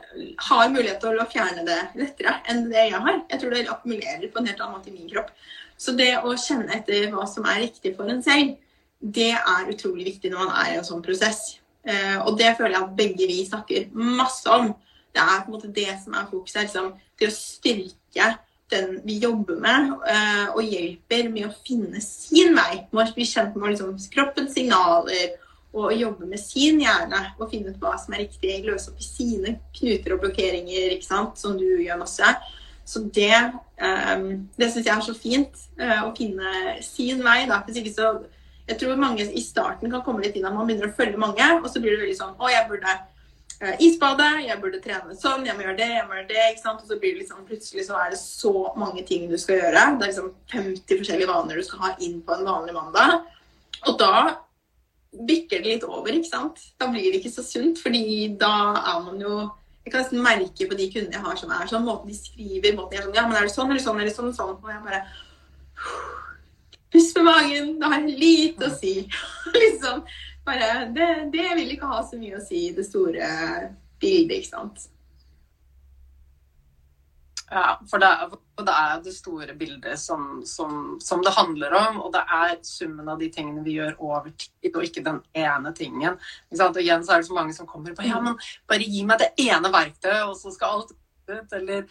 [0.48, 3.20] har mulighet til å fjerne det lettere enn det jeg har.
[3.30, 5.30] Jeg tror det akkumulerer på en helt annen måte i min kropp.
[5.78, 8.56] Så det å kjenne etter hva som er riktig for en selv,
[8.98, 11.60] det er utrolig viktig når man er i en sånn prosess.
[11.86, 14.74] Eh, og det føler jeg at begge vi snakker masse om.
[15.14, 16.64] Det er på en måte det som er fokuset.
[16.66, 18.30] Liksom, det å styrke
[18.74, 22.82] den vi jobber med, eh, og hjelper med å finne sin vei.
[22.90, 25.38] Bli kjent med liksom, kroppens signaler
[25.76, 28.62] og jobbe med sin hjerne og finne ut hva som er riktig.
[28.64, 31.36] Løse opp i sine knuter og blokkeringer, ikke sant?
[31.40, 32.30] som du gjør masse.
[32.86, 33.34] Så det,
[33.82, 35.66] um, det syns jeg er så fint.
[35.80, 37.42] Uh, å finne sin vei.
[37.50, 37.60] Da.
[37.66, 38.14] Hvis ikke så
[38.66, 41.44] jeg tror mange i starten kan komme litt inn at man begynner å følge mange,
[41.60, 45.44] og så blir det veldig sånn Å, jeg burde uh, isbade, jeg burde trene sånn,
[45.46, 46.48] jeg må gjøre det, jeg må gjøre det.
[46.54, 46.82] ikke sant?
[46.82, 49.84] Og så blir det liksom plutselig så er det så mange ting du skal gjøre.
[50.00, 53.20] Det er liksom 50 forskjellige vaner du skal ha inn på en vanlig mandag.
[53.86, 54.16] Og da
[55.28, 56.60] bikker det litt over, ikke sant.
[56.80, 59.38] Da blir det ikke så sunt, fordi da er man jo
[59.86, 62.72] jeg kan nesten merke på de kundene jeg har som er sånn, måten de skriver,
[62.74, 64.32] måten de er sånn Ja, men er det sånn eller sånn eller sånn?
[64.34, 64.56] sånn?
[64.58, 65.02] Og jeg bare
[66.90, 67.70] Pust med magen.
[67.78, 68.92] Det har lite å si.
[69.62, 70.02] liksom,
[70.46, 73.30] bare, det, det, vil ikke ha så mye å si i det store
[74.02, 74.86] bildet, ikke sant.
[77.50, 78.08] Ja, for det,
[78.58, 82.00] for det, er det store bildet som, som, som, det handler om.
[82.02, 85.72] Og det er summen av de tingene vi gjør over tid, og ikke den ene
[85.76, 86.18] tingen.
[86.50, 89.22] Og igjen så er det så mange som kommer bare Ja, men bare gi meg
[89.22, 90.96] det ene verktøyet, og så skal alt
[91.30, 91.54] ut.
[91.54, 91.86] Eller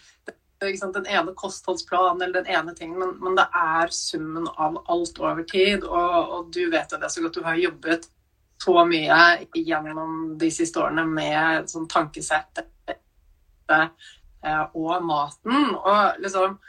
[0.60, 5.44] den ene kostholdsplanen eller den ene tingen, men, men, det er summen av alt over
[5.48, 5.88] tid.
[5.88, 7.40] Og, og du vet jo det så godt.
[7.40, 8.10] Du har jobbet
[8.64, 12.64] så mye gjennom de siste årene med sånn tankesett
[14.74, 15.76] og maten.
[15.76, 16.60] Og liksom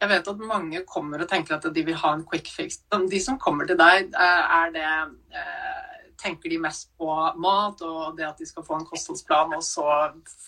[0.00, 2.80] Jeg vet at mange kommer og tenker at de vil ha en quick fix.
[2.90, 4.90] De som kommer til deg, eh, er det
[5.34, 5.84] eh,
[6.18, 7.06] Tenker de mest på
[7.38, 9.84] mat og det at de skal få en kostholdsplan og så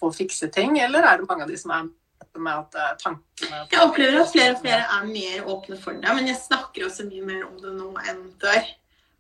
[0.01, 1.87] få fikse ting, eller er det mange av de som er
[2.35, 6.27] med at tankene Jeg opplever at flere og flere er mer åpne for det, men
[6.27, 8.67] jeg snakker også mye mer om det nå enn før.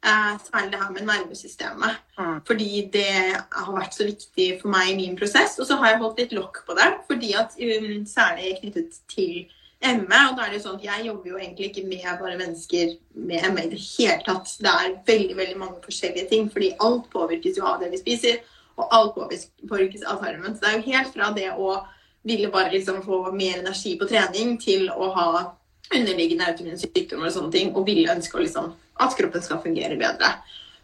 [0.00, 1.96] Eh, særlig det her med nervesystemet.
[2.18, 2.40] Mm.
[2.46, 5.58] Fordi det har vært så viktig for meg i min prosess.
[5.60, 9.44] Og så har jeg holdt litt lokk på det, fordi at um, særlig knyttet til
[9.84, 10.22] ME.
[10.30, 12.96] Og da er det jo sånn at jeg jobber jo egentlig ikke med bare mennesker
[13.28, 14.56] med ME i det hele tatt.
[14.56, 18.40] Det er veldig veldig mange forskjellige ting, fordi alt påvirkes jo av det vi spiser.
[18.80, 19.20] Og alt
[19.68, 20.56] påvirkes av tarmen.
[20.56, 21.80] Så det er jo helt fra det å
[22.24, 25.30] ville bare liksom få mer energi på trening til å ha
[25.92, 29.98] underliggende autoimmune sykdommer og sånne ting, og ville ønske å liksom at kroppen skal fungere
[30.00, 30.34] bedre.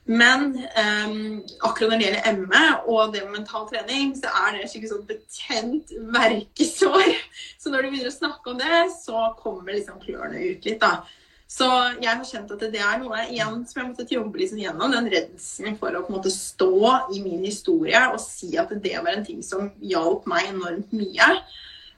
[0.07, 4.69] Men um, akkurat når det gjelder ME og det med mental trening, så er det
[4.69, 7.11] et sånn betent verkesår.
[7.61, 11.03] Så når du begynner å snakke om det, så kommer liksom klørne ut litt, da.
[11.51, 11.67] Så
[12.03, 14.95] jeg har kjent at det er noe igjen som jeg måtte jobbe liksom gjennom.
[14.95, 18.95] Den redselen for å på en måte stå i min historie og si at det
[18.99, 21.29] var en ting som hjalp meg enormt mye.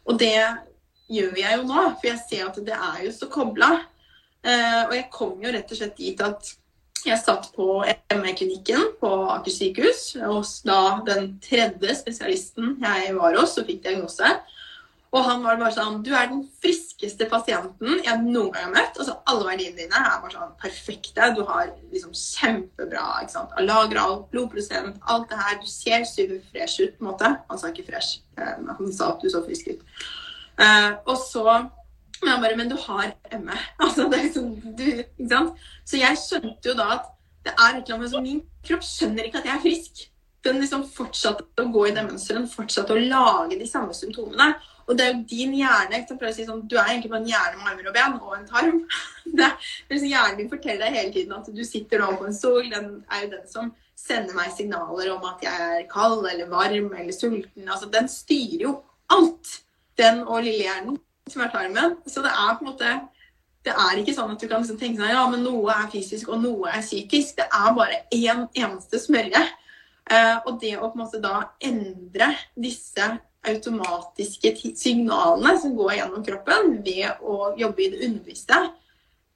[0.09, 0.37] Og det
[1.09, 3.71] gjør jeg jo nå, for jeg ser at det er jo så kobla.
[4.49, 6.55] Eh, og jeg kom jo rett og slett dit at
[7.07, 7.67] jeg satt på
[8.19, 14.33] ME-klinikken på Aker sykehus hos da den tredje spesialisten jeg var hos og fikk diagnose.
[15.09, 18.99] Og han var bare sånn Du er den friskeste pasienten jeg noen gang har møtt.
[18.99, 21.31] Altså, alle verdiene dine er bare sånn perfekte.
[21.37, 23.55] Du har liksom kjempebra ikke sant?
[23.61, 25.57] Alagral, blodprosent, alt det her.
[25.63, 27.33] Du ser superfresh ut, på en måte.
[27.49, 29.85] Han sa ikke fresh, men han sa at du så frisk ut.
[30.59, 31.47] Uh, og så
[32.23, 33.59] men jeg bare Men du har ME.
[33.79, 35.67] Altså, det er liksom, du, ikke sant?
[35.87, 37.11] Så jeg skjønte jo da at
[37.47, 40.03] det er et eller annet Min kropp skjønner ikke at jeg er frisk.
[40.47, 44.53] Den liksom fortsatte å gå i det mønsteret, fortsatte å lage de samme symptomene.
[44.89, 47.21] Og det er jo din hjerne som prøver å si sånn, Du er egentlig bare
[47.21, 48.79] en hjerne med armer og ben og en tarm.
[49.39, 49.49] Det
[49.91, 52.71] liksom, hjernen din forteller deg hele tiden at du sitter nå på en stol.
[52.73, 56.95] Den er jo den som sender meg signaler om at jeg er kald eller varm
[56.95, 57.67] eller sulten.
[57.67, 58.75] Altså, den styrer jo
[59.13, 59.59] alt.
[59.99, 60.97] Den og lillehjernen
[61.33, 61.97] som er tarmen.
[62.07, 62.97] Så det er på en måte
[63.67, 66.31] det er ikke sånn at du kan liksom tenke deg ja, men noe er fysisk
[66.33, 67.37] og noe er psykisk.
[67.41, 69.43] Det er bare én eneste smørje.
[70.09, 73.09] Uh, og det å på en måte da endre disse
[73.49, 78.63] automatiske signalene som går gjennom kroppen ved å jobbe i det underbevisste,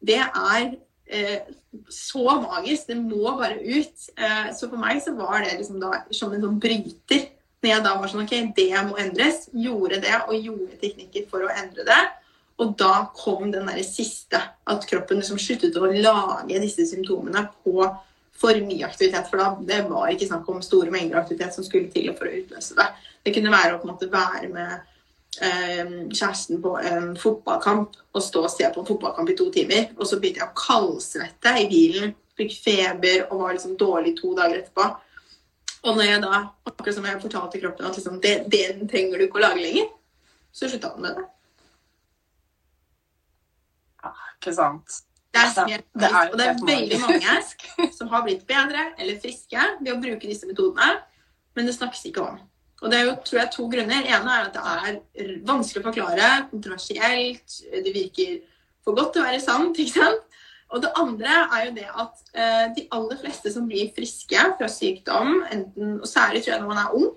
[0.00, 1.52] det er uh,
[1.92, 2.88] så magisk.
[2.88, 4.09] Det må bare ut.
[4.16, 7.28] Uh, så for meg så var det liksom da som en sånn bryter
[7.62, 11.46] når jeg da var sånn OK, det må endres, gjorde det og gjorde teknikker for
[11.46, 12.01] å endre det.
[12.62, 17.77] Og da kom den derre siste, at kroppen liksom sluttet å lage disse symptomene på
[18.42, 19.29] for mye aktivitet.
[19.31, 22.35] For da det var ikke snakk om store mengder aktivitet som skulle til for å
[22.40, 22.88] utløse det.
[23.22, 24.72] Det kunne være å på en måte være med
[25.46, 29.92] eh, kjæresten på en fotballkamp og stå og se på en fotballkamp i to timer.
[29.98, 34.35] Og så begynte jeg å kaldsvette i bilen, fikk feber og var liksom dårlig to
[34.38, 34.90] dager etterpå.
[35.83, 39.27] Og når jeg da, akkurat som jeg fortalte kroppen at liksom, det, den trenger du
[39.27, 39.88] ikke å lage lenger,
[40.55, 41.25] så slutta den med det.
[44.03, 45.01] Ja, ikke sant.
[45.33, 47.37] Det er, smert, det er, og det er veldig mange
[47.99, 50.99] som har blitt bedre eller friske ved å bruke disse metodene,
[51.57, 52.40] men det snakkes ikke om.
[52.83, 54.03] Og det er jo tror jeg, to grunner.
[54.03, 54.62] ene er at det
[55.23, 58.40] er vanskelig å forklare, kontroversielt, det virker
[58.83, 59.79] for godt til å være sant.
[59.79, 60.32] ikke sant?
[60.72, 64.68] Og det andre er jo det at eh, de aller fleste som blir friske fra
[64.72, 67.11] sykdom, enten, og særlig tror jeg når man er ung,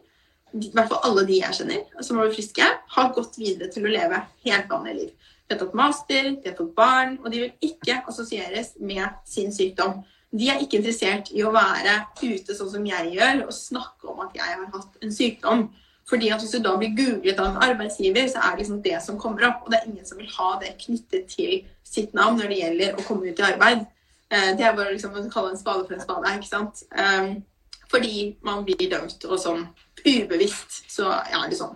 [0.55, 3.91] i hvert fall alle de jeg kjenner som har friske, har gått videre til å
[3.91, 5.31] leve helt vanlig liv.
[5.45, 9.51] De har tatt master, de har fått barn, og de vil ikke assosieres med sin
[9.53, 9.99] sykdom.
[10.35, 14.23] De er ikke interessert i å være ute sånn som jeg gjør, og snakke om
[14.25, 15.67] at jeg har hatt en sykdom.
[16.09, 18.99] Fordi at Hvis du da blir googlet av en arbeidsgiver, så er det liksom det
[19.01, 19.65] som kommer opp.
[19.65, 22.93] Og det er ingen som vil ha det knyttet til sitt navn når det gjelder
[22.99, 23.87] å komme ut i arbeid.
[24.29, 26.35] Eh, det er bare liksom å kalle en spade for en spade.
[26.37, 26.83] ikke sant?
[26.93, 27.41] Um,
[27.89, 29.67] fordi man blir dømt, og sånn
[30.05, 31.75] ubevisst så er det sånn.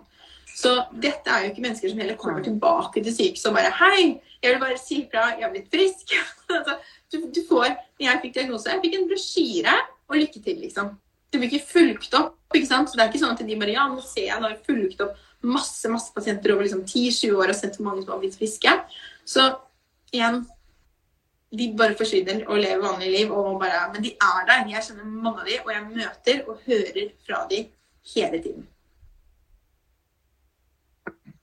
[0.59, 4.01] Så dette er jo ikke mennesker som heller kommer tilbake til sykehuset og bare Hei,
[4.43, 6.15] jeg vil bare si fra, jeg har blitt frisk.
[6.49, 6.79] Altså,
[7.13, 7.67] du, du, får
[8.01, 9.75] Jeg fikk diagnose, jeg fikk en brosjyre,
[10.09, 10.87] og lykke til, liksom.
[11.29, 12.38] Du blir ikke fulgt opp.
[12.57, 12.89] Ikke sant?
[12.89, 14.65] Så det er ikke sånn at de bare Ja, nå ser jeg, nå har jeg
[14.65, 18.23] fulgt opp masse masse pasienter over liksom 10-20 år og sett hvor mange som har
[18.23, 18.73] blitt friske.
[19.25, 19.49] Så
[20.12, 20.45] igjen
[21.49, 23.31] De bare forsvinner og lever vanlig liv.
[23.33, 24.67] Og bare, men de er der.
[24.69, 27.63] Jeg kjenner mange av de, og jeg møter og hører fra de
[28.12, 28.67] hele tiden.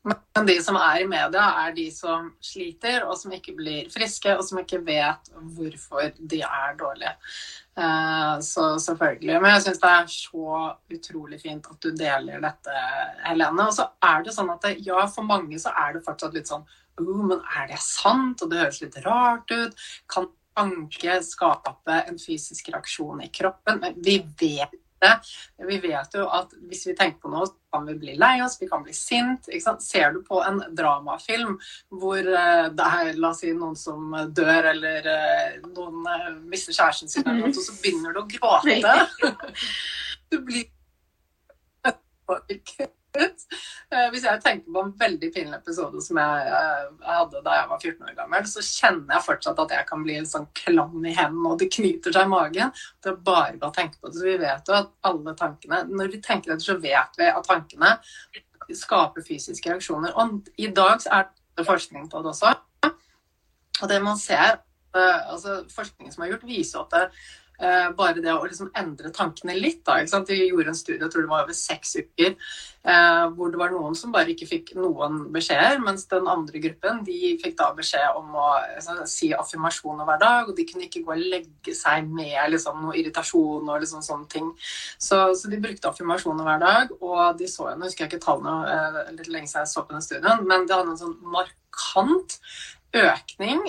[0.06, 4.36] Men de som er i media, er de som sliter, og som ikke blir friske,
[4.36, 7.14] og som ikke vet hvorfor de er dårlige.
[7.76, 9.40] Eh, så selvfølgelig.
[9.42, 10.60] Men jeg syns det er så
[10.98, 12.86] utrolig fint at du deler dette,
[13.26, 13.66] Helene.
[13.66, 16.52] Og så er det sånn at det, ja, for mange så er det fortsatt litt
[16.52, 16.64] sånn
[17.02, 18.42] oh, men er det sant?
[18.42, 19.86] Og det høres litt rart ut.
[20.12, 23.82] Kan tanke skape en fysisk reaksjon i kroppen?
[23.82, 25.14] Men vi vet det.
[25.70, 28.68] Vi vet jo at hvis vi tenker på noe, kan vi bli lei oss, vi
[28.70, 29.48] kan bli sint.
[29.84, 31.56] Ser du på en dramafilm
[31.94, 36.76] hvor eh, det er la oss si, noen som dør, eller eh, noen eh, mister
[36.76, 38.94] kjæresten sin, eller noe, så begynner du å gråte.
[40.26, 40.64] Du blir
[43.16, 43.44] påvirket.
[44.12, 47.80] Hvis jeg tenker på en veldig pinlig episode som jeg, jeg, hadde da jeg var
[47.82, 51.14] 14 år gammel, så kjenner jeg fortsatt at jeg kan bli en sånn klam i
[51.14, 52.74] hendene, og det knyter seg i magen.
[53.02, 54.18] Det er bare å tenke på det.
[54.18, 57.48] Så vi vet jo at alle tankene Når vi tenker etter, så vet vi at
[57.48, 57.96] tankene
[58.74, 60.14] skaper fysiske reaksjoner.
[60.18, 62.54] Og i dag er det forskning på det også.
[63.76, 64.62] Og det man ser,
[64.96, 67.02] altså forskningen som er gjort, viser at det
[67.56, 69.82] Eh, bare det å liksom endre tankene litt.
[69.86, 72.36] Da, Vi gjorde en studie jeg tror det var over seks uker,
[72.84, 77.02] eh, hvor det var noen som bare ikke fikk noen beskjeder, mens den andre gruppen
[77.04, 78.46] de fikk da beskjed om å
[78.76, 82.82] altså, si affirmasjoner hver dag, og de kunne ikke gå og legge seg med liksom,
[82.84, 84.52] noe irritasjon og liksom, sånne ting.
[84.98, 88.56] Så, så, de brukte affirmasjoner hver dag, og de så, nå husker jeg ikke tallene
[88.72, 92.40] eh, litt lenge siden jeg så på den studien, men det hadde en sånn markant
[93.00, 93.62] økning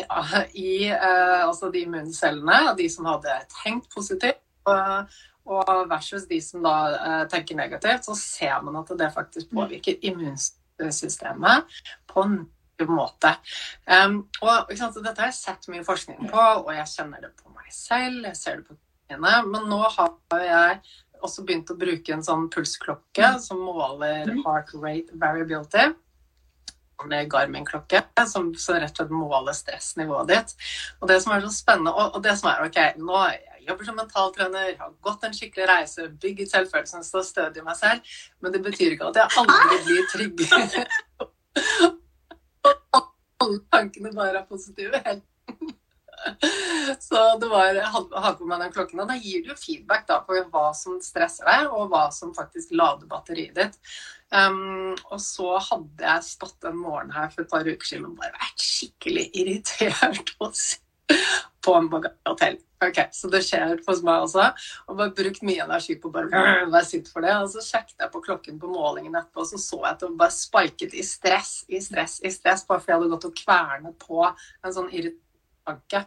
[0.58, 6.76] i eh, altså de immuncellene, de som hadde tenkt positivt, og, versus de som da
[6.96, 9.58] eh, tenker negativt, så ser man at det faktisk mm.
[9.60, 11.80] påvirker immunsystemet
[12.12, 12.40] på en
[12.92, 13.32] måte.
[14.44, 17.72] Og sant, Dette har jeg sett mye forskning på, og jeg kjenner det på meg
[17.74, 18.28] selv.
[18.28, 18.78] Jeg ser det på
[19.10, 20.82] mine, men nå har jeg
[21.26, 23.40] også begynt å bruke en sånn pulsklokke mm.
[23.44, 24.44] som måler mm.
[24.46, 25.88] heart rate variability.
[27.06, 30.56] Garmin-klokke som, som, rett og slett måler stressnivået ditt.
[31.02, 33.86] Og det som er så spennende, og, og det som er OK, nå jeg jobber
[33.86, 38.54] som mentaltrener, har gått en skikkelig reise, bygget selvfølelsen, står stødig i meg selv, men
[38.56, 40.46] det betyr ikke at jeg aldri blir trygg.
[42.68, 43.04] og
[43.44, 45.04] Alle tankene bare er positive.
[45.06, 45.26] helt
[47.08, 49.02] så det var ha på meg den klokken.
[49.04, 52.74] Og da gir du feedback da, på hva som stresser deg, og hva som faktisk
[52.78, 53.80] lader batteriet ditt.
[54.32, 58.18] Um, og så hadde jeg stått en morgen her for et par uker siden og
[58.20, 60.34] bare vært skikkelig irritert
[61.64, 62.58] på en bagatell.
[62.86, 64.44] Ok, Så det skjer hos meg også.
[64.86, 67.34] Og bare brukt mye energi på å være sint for det.
[67.42, 70.12] Og så sjekket jeg på klokken på målingen etterpå, og så så jeg at det
[70.20, 73.98] bare spiket i stress, i stress, i stress, bare fordi jeg hadde gått og kvernet
[74.04, 75.24] på en sånn irritasjon
[75.68, 76.06] tanke.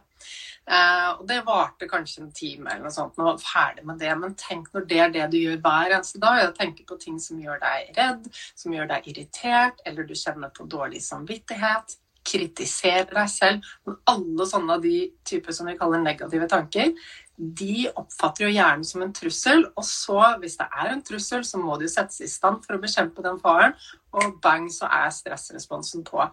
[0.70, 4.12] Eh, og det varte kanskje en time eller noe sånt, Nå var ferdig med det.
[4.20, 6.42] Men tenk når det er det du gjør hver eneste dag.
[6.42, 10.52] Jeg tenker på ting som gjør deg redd, som gjør deg irritert, eller du kjenner
[10.54, 11.96] på dårlig samvittighet.
[12.30, 13.72] Kritiserer deg selv.
[13.88, 14.96] Men alle sånne av de
[15.26, 16.94] typer som vi kaller negative tanker,
[17.40, 19.64] de oppfatter jo hjernen som en trussel.
[19.72, 22.82] Og så, hvis det er en trussel, så må de settes i stand for å
[22.82, 23.74] bekjempe den faren
[24.12, 26.24] og bang, så er stressresponsen på.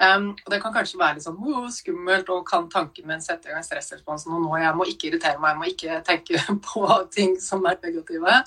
[0.00, 3.50] Um, og Det kan kanskje være litt sånn oh, skummelt, og kan tanken min sette
[3.50, 4.34] i gang stressresponsen.
[4.36, 7.78] Og nå jeg må ikke irritere meg, jeg må ikke tenke på ting som er
[7.82, 8.38] negative.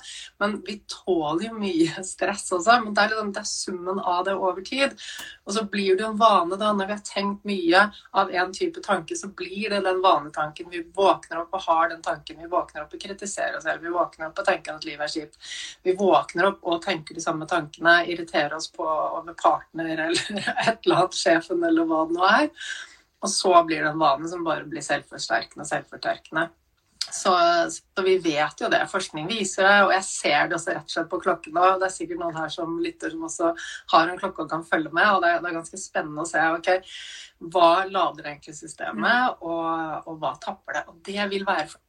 [0.42, 2.80] Men vi tåler jo mye stress også.
[2.84, 4.96] Men det er, liksom, det er summen av det over tid.
[5.44, 8.54] Og så blir det jo en vane da, når vi har tenkt mye av en
[8.54, 10.70] type tanke, så blir det den vanetanken.
[10.72, 12.40] Vi våkner opp og har den tanken.
[12.40, 13.82] Vi våkner opp og kritiserer oss selv.
[13.82, 15.52] Vi våkner opp og tenker at livet er kjipt.
[15.84, 20.18] Vi våkner opp og tenker de samme tankene, irriterer oss på over partner eller
[20.68, 22.50] et eller annet, sjefen eller hva det nå er.
[23.24, 26.48] Og så blir det en vane som bare blir selvforsterkende og selvforsterkende.
[27.14, 27.30] Så,
[27.70, 28.80] så, vi vet jo det.
[28.90, 31.58] Forskning viser det, og jeg ser det også rett og slett på klokken.
[31.60, 33.52] Og det er sikkert noen her som lytter som også
[33.92, 35.06] har en klokke og kan følge med.
[35.12, 36.70] Og det er, det er ganske spennende å se ok,
[37.54, 40.84] hva lader egentlig systemet, og, og hva tapper det.
[40.90, 41.83] Og det vil være for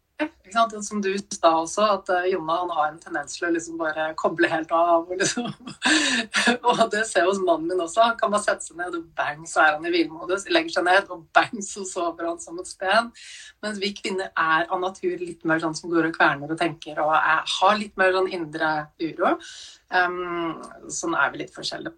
[0.81, 4.47] som du sa også, at uh, Jonna har en tendens til å liksom bare koble
[4.47, 5.09] helt av.
[5.11, 5.49] Liksom.
[6.69, 8.01] og det ser jeg hos mannen min også.
[8.01, 10.47] Han kan bare sette seg ned, og bang, så er han i hvilemodus.
[10.53, 13.11] Legger seg ned, og bang, så sover han som et sten.
[13.65, 17.01] Mens vi kvinner er av natur litt mer sånn som går og kverner og tenker,
[17.03, 19.35] og er, har litt mer sånn indre uro.
[19.91, 20.61] Um,
[20.91, 21.97] sånn er vi litt forskjellige.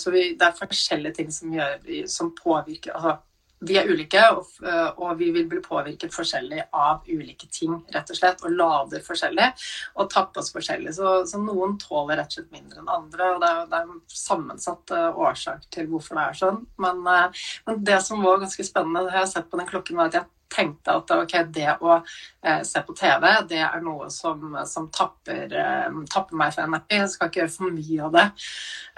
[0.00, 3.18] Så vi, det er forskjellige ting som, gjør, som påvirker altså
[3.60, 8.18] vi er ulike, eh, og, vi vil bli påvirket forskjellig av ulike ting, rett og
[8.18, 8.44] slett.
[8.46, 9.48] Og lader forskjellig,
[9.98, 10.94] og tappes forskjellig.
[10.94, 13.32] Så, så, noen tåler rett og slett mindre enn andre.
[13.34, 16.64] Og det er, det er en sammensatt uh, årsak til hvorfor det er sånn.
[16.82, 19.98] Men, uh, men, det som var ganske spennende, det har jeg sett på den klokken,
[19.98, 24.08] var at jeg tenkte at ok, det å eh, se på TV, det er noe
[24.12, 27.00] som, som tapper, eh, tapper, meg for energi.
[27.02, 28.26] Jeg skal ikke gjøre for mye av det.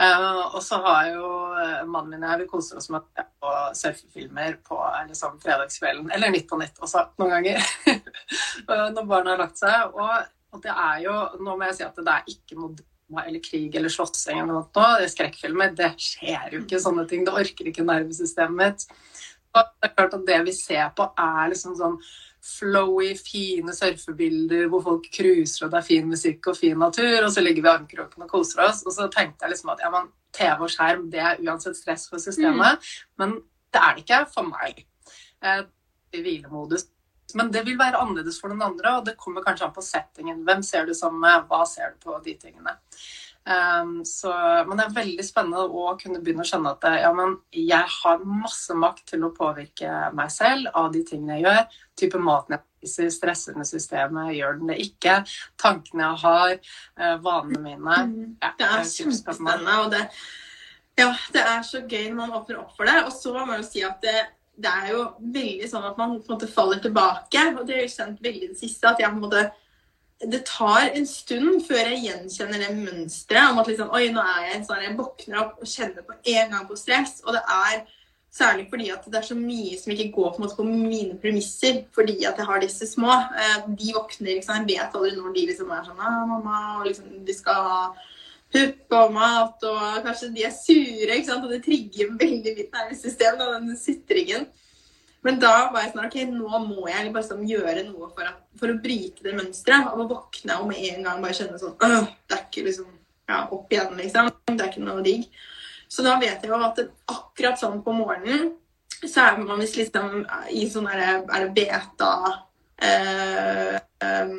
[0.06, 1.30] Eh, og så har jo
[1.60, 4.78] eh, mannen min og jeg vi koser oss med å se på surfefilmer på
[5.08, 7.66] liksom, fredagskvelden, eller Nytt på Nytt også, noen ganger.
[8.70, 9.90] når barna har lagt seg.
[9.94, 12.88] Og, og, det er jo Nå må jeg si at det er ikke noe
[13.26, 15.08] eller krig eller slåssing eller noe.
[15.10, 17.24] Skrekkfilmer, det skjer jo ikke sånne ting.
[17.26, 18.84] Det orker ikke nervesystemet mitt.
[19.54, 21.96] Det er klart at det vi ser på, er liksom sånn
[22.40, 27.32] flowy, fine surfebilder hvor folk cruiser og det er fin musikk og fin natur, og
[27.34, 28.84] så ligger vi i armkroken og koser oss.
[28.86, 32.06] Og så tenkte jeg liksom at ja, men TV og skjerm det er uansett stress
[32.08, 32.94] for systemet, mm.
[33.20, 33.36] men
[33.74, 34.84] det er det ikke for meg.
[35.44, 35.62] Eh,
[36.14, 36.88] hvilemodus.
[37.38, 40.42] Men det vil være annerledes for den andre, og det kommer kanskje an på settingen.
[40.46, 42.74] Hvem ser du som med, hva ser du på de tingene.
[43.50, 44.30] Um, så,
[44.68, 47.10] men det er veldig spennende å kunne begynne å skjønne at ja,
[47.56, 51.78] jeg har masse makt til å påvirke meg selv av de tingene jeg gjør.
[51.98, 55.16] Type maten jeg spiser, stresser med systemet, gjør den det ikke.
[55.58, 56.54] Tankene jeg har,
[57.00, 57.96] uh, vanene mine.
[58.12, 58.28] Mm.
[58.38, 59.78] Ja, det er kjempespennende.
[59.82, 60.04] Og det,
[61.00, 63.00] ja, det er så gøy når man åpner opp for det.
[63.02, 64.14] Og så må man jo si at det,
[64.62, 65.08] det er jo
[65.40, 67.48] veldig sånn at man på en måte faller tilbake.
[67.56, 68.94] Og det har jeg kjent veldig i det siste.
[68.94, 69.48] at jeg på en måte
[70.20, 74.50] det tar en stund før jeg gjenkjenner det mønsteret om at liksom, oi, nå er
[74.50, 77.22] jeg sånn, jeg våkner opp og kjenner på en gang på stress.
[77.24, 77.86] Og det er
[78.30, 82.20] særlig fordi at det er så mye som ikke går på, på mine premisser fordi
[82.28, 83.16] at jeg har disse små.
[83.16, 86.90] Eh, de våkner, liksom, jeg vet aldri når de liksom er sånn ah, mamma, og
[86.90, 87.82] liksom, de skal ha
[88.50, 91.46] pupp og mat, og kanskje de er sure, ikke sant?
[91.46, 94.50] og det trigger veldig mitt nervesystem, den sutringen.
[95.26, 98.40] Men da var jeg sånn OK, nå må jeg bare sånn, gjøre noe for, at,
[98.60, 99.90] for, å bryte det mønsteret.
[99.92, 102.88] Og våkne og med en gang bare kjenne sånn øh, Det er ikke liksom
[103.30, 104.30] ja, opp igjen, liksom.
[104.48, 105.28] Det er ikke noe digg.
[105.90, 108.54] Så da vet jeg jo at akkurat sånn på morgenen
[109.00, 112.10] så er man visst liksom i sånn derre Er det beta
[112.84, 114.34] øh, øh,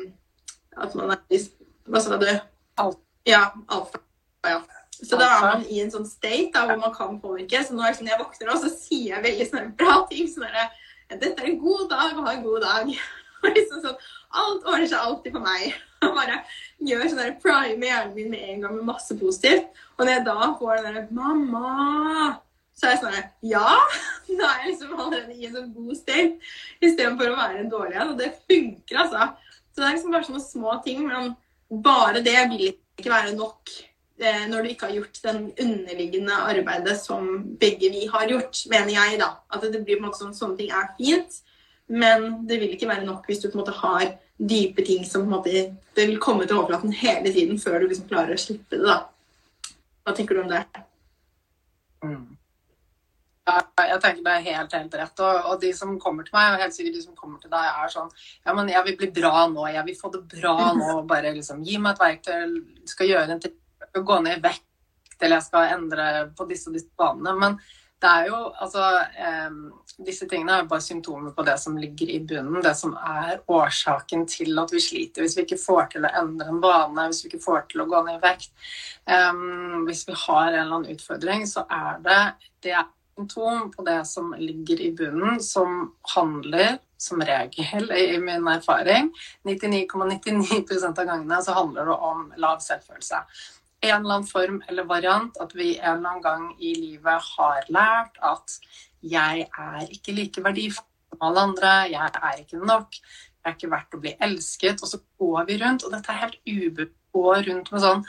[0.78, 1.48] At man er
[1.90, 2.28] Hva sa du?
[2.78, 3.00] Alfa.
[3.26, 3.42] Ja.
[3.66, 3.98] Alfa.
[4.46, 4.60] Ja.
[5.02, 7.62] Så da er man i en sånn state da, hvor man kan påvirke.
[7.66, 10.28] Så nå det sånn, når jeg våkner nå, så sier jeg veldig sånne bra ting.
[10.30, 10.78] sånn at
[11.12, 12.92] 'Dette er en god dag, ha en god dag.'
[13.42, 13.98] Og liksom sånn,
[14.32, 15.74] Alt ordner seg alltid for meg.
[16.06, 16.38] Og bare
[16.80, 19.68] gjør sånn der, prime hjernen min med en gang med masse positivt.
[19.98, 22.38] Og når jeg da får den derre 'Mamma'
[22.72, 23.76] så er jeg sånn Ja!
[24.38, 26.38] Da er jeg liksom allerede i en sånn god state
[26.80, 28.14] istedenfor å være en dårlig en.
[28.14, 29.26] Og det funker, altså.
[29.72, 31.02] Så det er liksom bare sånne små ting.
[31.04, 31.34] Men
[31.84, 33.74] bare det vil ikke være nok
[34.20, 39.18] når du ikke har gjort den underliggende arbeidet som begge vi har gjort, mener jeg,
[39.22, 39.30] da.
[39.50, 41.40] At det blir på en måte sånn sånne ting er fint,
[41.92, 45.24] men det vil ikke være nok hvis du på en måte har dype ting som
[45.24, 48.40] på en måte Det vil komme til overflaten hele tiden før du liksom klarer å
[48.40, 49.02] slippe det, da.
[50.02, 50.62] Hva tenker du om det?
[52.02, 52.38] Mm.
[53.42, 53.58] Ja,
[53.90, 55.20] jeg tenker det er helt, helt rett.
[55.20, 57.64] Og, og, de som kommer til meg, og helt sikkert de som kommer til deg,
[57.66, 58.10] er sånn
[58.46, 59.66] Ja, men jeg vil bli bra nå.
[59.70, 60.92] Jeg vil få det bra nå.
[61.10, 62.54] Bare liksom gi meg et verktøy.
[62.94, 63.58] Skal gjøre en ting
[63.92, 64.66] skal gå ned i vekt,
[65.20, 67.34] eller jeg skal endre på disse og disse banene.
[67.38, 67.58] Men
[68.02, 69.56] det er jo altså eh,
[70.02, 72.62] Disse tingene er jo bare symptomer på det som ligger i bunnen.
[72.64, 75.22] Det som er årsaken til at vi sliter.
[75.22, 77.86] Hvis vi ikke får til å endre en bane, hvis vi ikke får til å
[77.90, 78.50] gå ned i vekt.
[79.04, 79.44] Eh,
[79.86, 82.18] hvis vi har en eller annen utfordring, så er det
[82.64, 88.48] det er symptom på det som ligger i bunnen, som handler som regel, i min
[88.48, 89.10] erfaring,
[89.44, 93.18] 99,99 ,99 av gangene så handler det om lav selvfølelse
[93.82, 97.68] en eller annen form eller variant at vi en eller annen gang i livet har
[97.74, 98.56] lært at
[99.02, 103.70] jeg er ikke like verdifull som alle andre, jeg er ikke nok, jeg er ikke
[103.74, 104.82] verdt å bli elsket.
[104.82, 108.04] Og så går vi rundt, og dette er helt ubevisst, rundt med sånn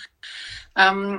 [0.79, 1.17] um,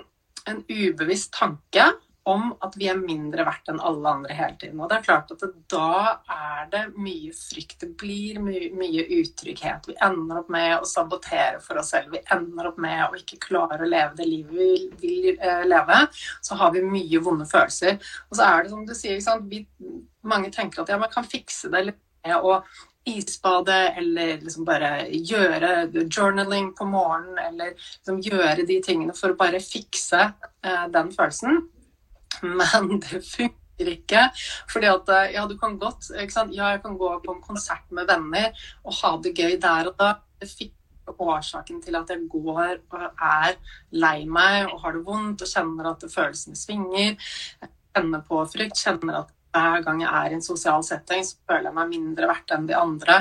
[0.49, 1.91] en ubevisst tanke
[2.25, 4.81] om at vi er mindre verdt enn alle andre hele tiden.
[4.81, 7.77] Og det er klart at det, da er det mye frykt.
[7.83, 9.91] Det blir mye, mye, utrygghet.
[9.91, 12.15] Vi ender opp med å sabotere for oss selv.
[12.15, 14.71] Vi ender opp med å ikke klare å leve det livet vi
[15.03, 16.01] vil, eh, leve.
[16.41, 18.01] Så har vi mye vonde følelser.
[18.31, 19.67] Og så er det som du sier, vi,
[20.25, 22.63] mange tenker at ja, man kan fikse det litt med å
[23.05, 29.37] isbade eller liksom bare gjøre journaling på morgenen eller liksom gjøre de tingene for å
[29.37, 30.23] bare fikse
[30.65, 31.67] eh, den følelsen.
[32.89, 34.29] Men det funker ikke.
[34.71, 38.09] Fordi at eh, ja, du kan godt Ja, jeg kan gå på en konsert med
[38.11, 38.53] venner
[38.85, 40.17] og ha det gøy der og da.
[40.41, 40.75] Det fikk
[41.21, 43.57] årsaken til at jeg går og er
[43.93, 47.17] lei meg og har det vondt og kjenner at følelsene svinger.
[47.95, 51.69] Kjenner på frykt, kjenner at hver gang jeg er i en sosial setting, så føler
[51.69, 53.21] jeg meg mindre verdt enn de andre.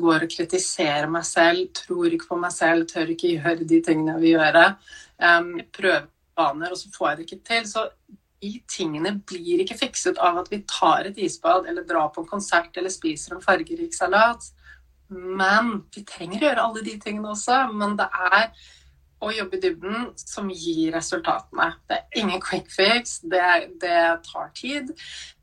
[0.00, 4.14] Går og kritiserer meg selv, tror ikke på meg selv, tør ikke gjøre de tingene
[4.14, 4.66] jeg vil gjøre.
[5.20, 6.06] Um, prøver
[6.38, 7.68] vaner, og så får jeg det ikke til.
[7.68, 7.84] Så
[8.44, 12.30] de tingene blir ikke fikset av at vi tar et isbad eller drar på en
[12.36, 14.50] konsert eller spiser en fargerik salat.
[15.08, 17.60] Men vi trenger å gjøre alle de tingene også.
[17.76, 18.48] Men det er
[19.24, 21.70] å jobbe i dybden som gir resultatene.
[21.88, 23.20] Det er ingen quick fix.
[23.22, 23.44] Det,
[23.80, 24.92] det tar tid.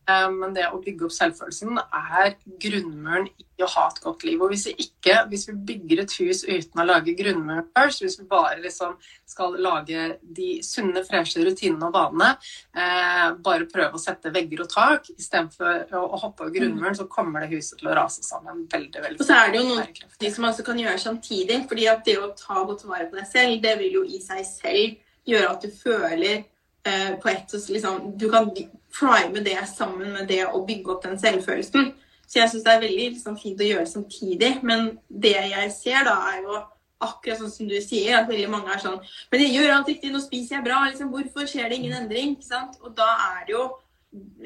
[0.09, 4.41] Eh, men det å bygge opp selvfølelsen er grunnmuren i å ha et godt liv.
[4.41, 8.17] Og hvis vi ikke, hvis vi bygger et hus uten å lage grunnmuren først, hvis
[8.21, 8.95] vi bare liksom
[9.29, 12.31] skal lage de sunne, freshe rutinene og vanene,
[12.73, 17.07] eh, bare prøve å sette vegger og tak istedenfor å, å hoppe over grunnmuren, så
[17.11, 20.09] kommer det huset til å rase sammen veldig, veldig Og så er det jo noe
[20.25, 21.61] de som altså kan gjøre samtidig.
[21.69, 24.41] fordi at det å ta godt vare på deg selv, det vil jo i seg
[24.47, 24.97] selv
[25.29, 26.47] gjøre at du føler
[26.87, 28.51] eh, på ett liksom, Du kan
[28.99, 31.93] prime det sammen med det å bygge opp den selvfølelsen.
[32.27, 34.51] Så jeg syns det er veldig liksom, fint å gjøre det samtidig.
[34.63, 36.59] Men det jeg ser, da, er jo
[37.01, 38.99] akkurat sånn som du sier, at veldig mange er sånn
[39.31, 40.83] Men jeg gjør alt riktig, nå spiser jeg bra.
[40.89, 42.35] Liksom, hvorfor skjer det ingen endring?
[42.37, 42.77] Ikke sant?
[42.85, 43.65] Og da er det jo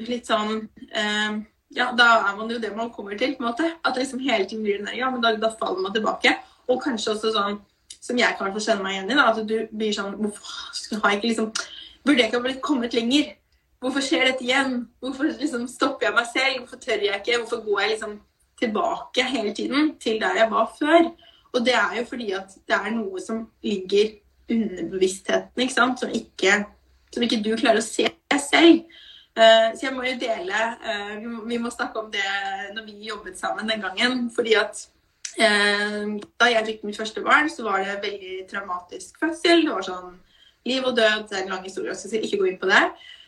[0.08, 1.38] litt sånn eh,
[1.76, 3.70] Ja, da er man jo det man kommer til, på en måte.
[3.82, 6.36] At det liksom hele tiden blir den der Ja, men da, da faller man tilbake.
[6.66, 7.60] Og kanskje også sånn
[8.06, 11.20] som jeg kan kjenne meg igjen i, da, at du blir sånn Hvorfor har jeg
[11.20, 11.50] ikke liksom
[12.06, 13.32] Burde jeg ikke ha blitt kommet lenger?
[13.82, 14.76] Hvorfor skjer dette igjen?
[15.02, 16.58] Hvorfor liksom stopper jeg meg selv?
[16.60, 17.38] Hvorfor tør jeg ikke?
[17.42, 18.12] Hvorfor går jeg liksom
[18.60, 21.10] tilbake hele tiden til der jeg var før?
[21.52, 24.14] Og det er jo fordi at det er noe som ligger
[24.50, 26.00] under bevisstheten, ikke sant?
[26.00, 26.60] Som ikke,
[27.14, 28.84] som ikke du klarer å se selv.
[29.36, 32.24] Uh, så jeg må jo dele uh, vi, må, snakke om det
[32.72, 34.28] når vi jobbet sammen den gangen.
[34.32, 34.84] Fordi at
[35.40, 39.66] uh, da jeg fikk mitt første barn, så var det veldig traumatisk fødsel.
[39.66, 40.14] Det var sånn
[40.66, 41.28] liv og død.
[41.28, 42.82] Det er en lang historie, så jeg skal ikke gå inn på det.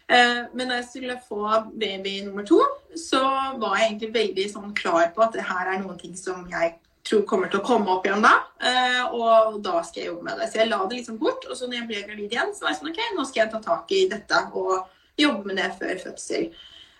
[0.08, 1.44] Eh, men da jeg skulle få
[1.76, 2.60] baby nummer to,
[2.96, 3.22] så
[3.60, 6.78] var jeg egentlig veldig sånn klar på at det her er noen ting som jeg
[7.08, 8.34] tror kommer til å komme opp igjen da.
[8.60, 10.48] Eh, og da skal jeg jobbe med det.
[10.50, 11.44] Så jeg la det liksom bort.
[11.48, 13.52] Og så når jeg ble gravid igjen, så var jeg sånn OK, nå skal jeg
[13.54, 14.74] ta tak i dette og
[15.18, 16.50] jobbe med det før fødsel.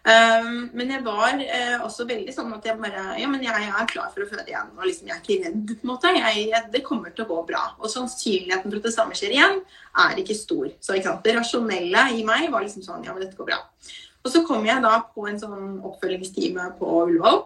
[0.07, 3.89] Um, men jeg var uh, også veldig sånn at jeg bare Ja, men jeg er
[3.91, 4.71] klar for å føde igjen.
[4.79, 6.13] Og liksom, jeg er ikke redd, på en måte.
[6.17, 7.65] Jeg, jeg, det kommer til å gå bra.
[7.83, 9.61] Og sannsynligheten for at det samme skjer igjen,
[10.07, 10.71] er ikke stor.
[10.81, 11.27] Så ikke sant?
[11.27, 13.61] det rasjonelle i meg var liksom sånn Ja, men dette går bra.
[14.25, 17.43] Og så kom jeg da på en sånn oppfølgingstime på Ullevål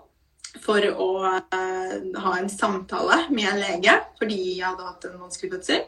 [0.63, 1.93] for å uh,
[2.23, 5.85] ha en samtale med en lege fordi jeg hadde hatt en vanskelig fødsel.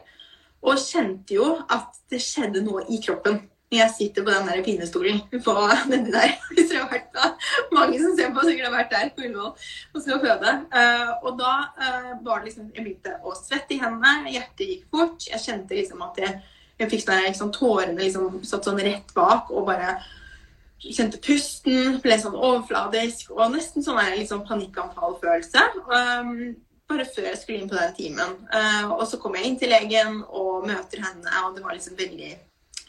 [0.65, 3.43] Og kjente jo at det skjedde noe i kroppen
[3.77, 5.53] jeg sitter på den der pinestolen på
[5.91, 6.33] nedi der.
[6.53, 7.29] Hvis dere har vært da.
[7.75, 10.57] Mange som ser på, sikkert har vært der på Ullevål og skal føde.
[10.73, 14.85] Uh, og da uh, var det liksom Jeg begynte å svette i hendene, hjertet gikk
[14.93, 15.29] fort.
[15.29, 16.35] Jeg kjente liksom at jeg,
[16.81, 19.97] jeg fikk sånn, liksom, tårene liksom satt sånn rett bak og bare
[20.85, 25.63] kjente pusten, ble sånn overfladisk og nesten sånn der liksom panikkanfallfølelse.
[25.87, 26.35] Um,
[26.89, 28.35] bare før jeg skulle inn på den timen.
[28.51, 31.97] Uh, og så kom jeg inn til legen og møter henne, og det var liksom
[31.97, 32.35] veldig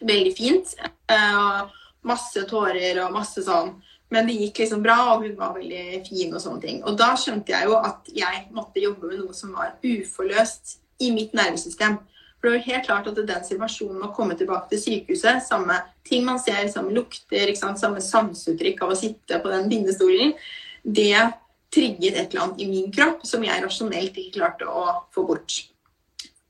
[0.00, 0.76] veldig fint.
[1.06, 1.74] og
[2.06, 3.74] masse tårer og masse sånn.
[4.14, 6.82] Men det gikk liksom bra, og hun var veldig fin og sånne ting.
[6.86, 11.10] Og da skjønte jeg jo at jeg måtte jobbe med noe som var uforløst i
[11.14, 11.98] mitt nervesystem.
[12.36, 16.22] For det var helt klart at den situasjonen å komme tilbake til sykehuset, samme ting
[16.26, 20.36] man ser, samme lukter, samme sansuttrykk av å sitte på den bindestolen,
[20.84, 21.24] det
[21.74, 24.84] trigget et eller annet i min kropp som jeg rasjonelt ikke klarte å
[25.16, 25.56] få bort.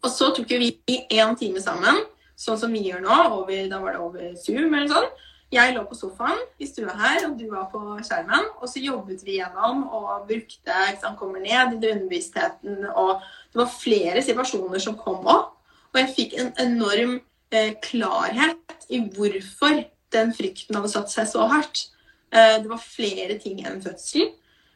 [0.05, 0.74] Og så tok vi
[1.09, 2.05] én time sammen
[2.37, 3.16] sånn som vi gjør nå.
[3.41, 5.09] Over, da var det over Zoom eller sånn.
[5.55, 8.49] Jeg lå på sofaen i stua her, og du var på skjermen.
[8.59, 12.89] Og så jobbet vi gjennom og brukte ikke sant, Kommer ned i underbevisstheten.
[12.93, 13.22] Og
[13.53, 15.53] det var flere situasjoner som kom opp.
[15.93, 17.20] Og jeg fikk en enorm
[17.55, 21.87] eh, klarhet i hvorfor den frykten hadde satt seg så hardt.
[22.34, 24.32] Eh, det var flere ting enn fødsel.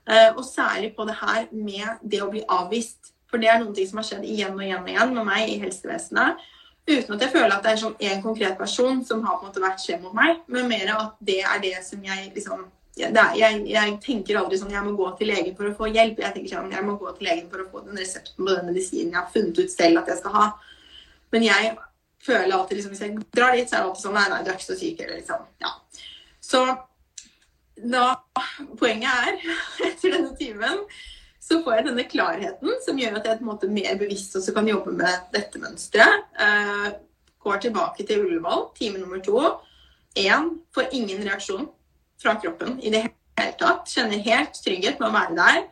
[0.06, 3.12] Eh, og særlig på det her med det å bli avvist.
[3.30, 5.50] For det er noen ting som har skjedd igjen og igjen og igjen med meg
[5.50, 6.40] i helsevesenet.
[6.90, 9.62] Uten at jeg føler at det er sånn konkret person som har på en måte
[9.62, 12.66] vært slem mot meg, men mer at det er det som jeg liksom
[13.00, 16.18] er, jeg, jeg, tenker aldri sånn jeg må gå til legen for å få hjelp.
[16.20, 18.66] Jeg tenker sånn jeg må gå til legen for å få den resepten på den
[18.68, 20.46] medisinen jeg har funnet ut selv at jeg skal ha.
[21.32, 21.70] Men jeg
[22.26, 24.50] føler alltid liksom, hvis jeg drar dit, så er det alltid sånn Nei, nei, du
[24.50, 25.00] er ikke så syk.
[25.04, 25.46] Eller liksom.
[25.62, 25.72] Ja.
[26.50, 26.64] Så
[27.80, 28.04] da
[28.76, 29.40] Poenget er,
[29.88, 30.84] etter denne timen
[31.40, 34.52] så får jeg denne klarheten som gjør at jeg på en måte mer bevisst også
[34.56, 36.26] kan jobbe med dette mønsteret.
[36.36, 36.90] Uh,
[37.40, 39.40] går tilbake til Ullevål, time nummer to.
[40.20, 41.70] Én får ingen reaksjon
[42.20, 43.88] fra kroppen i det hele tatt.
[43.88, 45.62] Kjenner helt trygghet med å være der.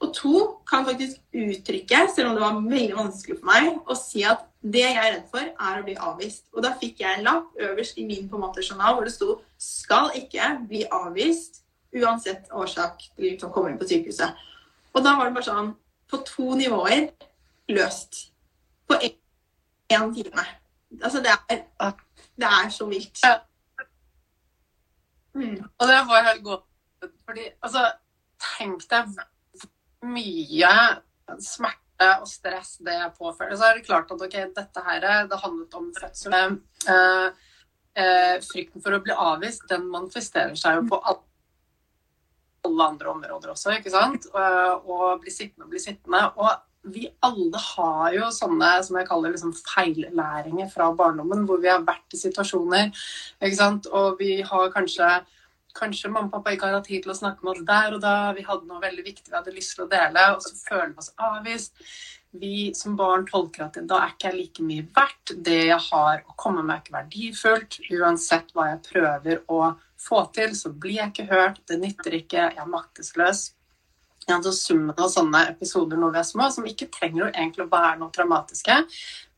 [0.00, 0.36] Og to
[0.68, 4.86] kan faktisk uttrykke, selv om det var veldig vanskelig for meg, å si at det
[4.86, 6.46] jeg er redd for, er å bli avvist.
[6.56, 9.12] Og da fikk jeg en lapp øverst i min på en måte journal hvor det
[9.12, 11.60] sto 'skal ikke bli avvist'
[11.92, 14.32] uansett årsak til å komme inn på sykehuset.
[14.94, 15.74] Og da var det bare sånn
[16.10, 17.10] På to nivåer
[17.70, 18.24] løst.
[18.90, 20.46] På én time.
[21.02, 21.60] Altså, det er,
[22.34, 23.20] det er så vilt.
[23.22, 23.36] Ja.
[25.38, 25.60] Mm.
[25.78, 26.66] Og det var helt godt.
[27.28, 27.84] Fordi, altså,
[28.42, 29.14] tenk deg
[30.10, 30.72] mye
[31.38, 33.54] smerte og stress det påfører.
[33.54, 36.36] Så er det klart at ok, dette her, det handlet om fødsel.
[36.90, 37.26] Eh,
[38.02, 41.29] eh, frykten for å bli avvist, den manifesterer seg jo på alle
[42.66, 44.28] alle andre områder også, ikke sant.
[44.34, 46.22] Og bli sittende og bli sittende.
[46.36, 51.68] Og vi alle har jo sånne som jeg kaller liksom feillæringer fra barndommen, hvor vi
[51.72, 52.94] har vært i situasjoner,
[53.40, 53.90] ikke sant.
[53.92, 55.20] Og vi har kanskje
[55.70, 58.00] Kanskje mamma og pappa ikke har hatt tid til å snakke med oss der og
[58.02, 58.14] da.
[58.34, 60.98] Vi hadde noe veldig viktig vi hadde lyst til å dele, og så føler vi
[60.98, 61.78] oss avvist
[62.30, 65.34] vi som barn tolker at da er ikke jeg like mye verdt.
[65.46, 67.78] Det jeg har å komme med, er ikke verdifullt.
[67.98, 71.62] Uansett hva jeg prøver å få til, så blir jeg ikke hørt.
[71.68, 72.50] Det nytter ikke.
[72.50, 73.50] Jeg er maktesløs.
[74.28, 77.64] Ja, så summen av sånne episoder når vi er små, som ikke trenger jo egentlig
[77.64, 78.76] å være noe traumatiske,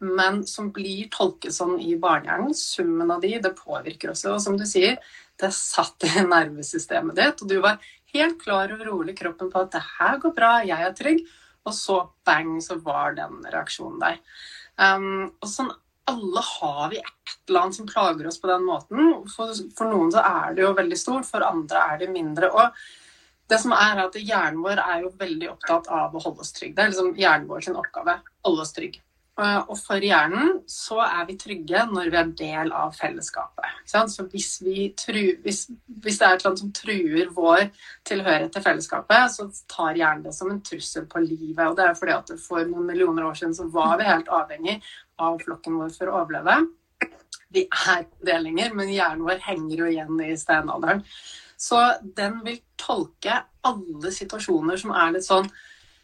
[0.05, 4.35] men som blir tolket sånn i barnehjernen, summen av de, det påvirker også.
[4.35, 4.99] Og som du sier,
[5.41, 7.79] det satt i nervesystemet ditt, og du var
[8.13, 11.23] helt klar og rolig i kroppen på at det her går bra, jeg er trygg.
[11.63, 14.19] Og så bang, så var den reaksjonen der.
[14.83, 15.71] Um, og sånn
[16.11, 19.13] alle har vi et eller annet som plager oss på den måten.
[19.31, 22.51] For, for, noen så er det jo veldig stort, for andre er det mindre.
[22.51, 22.83] Og
[23.51, 26.77] det som er at Hjernen vår er jo veldig opptatt av å holde oss trygge.
[26.77, 28.19] Det er liksom hjernen vår sin oppgave.
[28.47, 29.03] Holde oss trygge.
[29.41, 33.79] Eh, og for hjernen så er vi trygge når vi er del av fellesskapet.
[33.89, 34.51] Så hvis,
[35.01, 37.63] tru, hvis, hvis, det er et eller annet som truer vår
[38.09, 41.65] tilhørighet til fellesskapet, så tar hjernen det som en trussel på livet.
[41.65, 44.77] Og det er fordi at for noen millioner år siden så var vi helt avhengig
[45.23, 46.61] av flokken vår for å overleve.
[47.53, 51.03] Vi er det lenger, men hjernen vår henger jo igjen i steinalderen.
[51.61, 51.79] Så
[52.16, 55.51] den vil tolke alle situasjoner som er litt sånn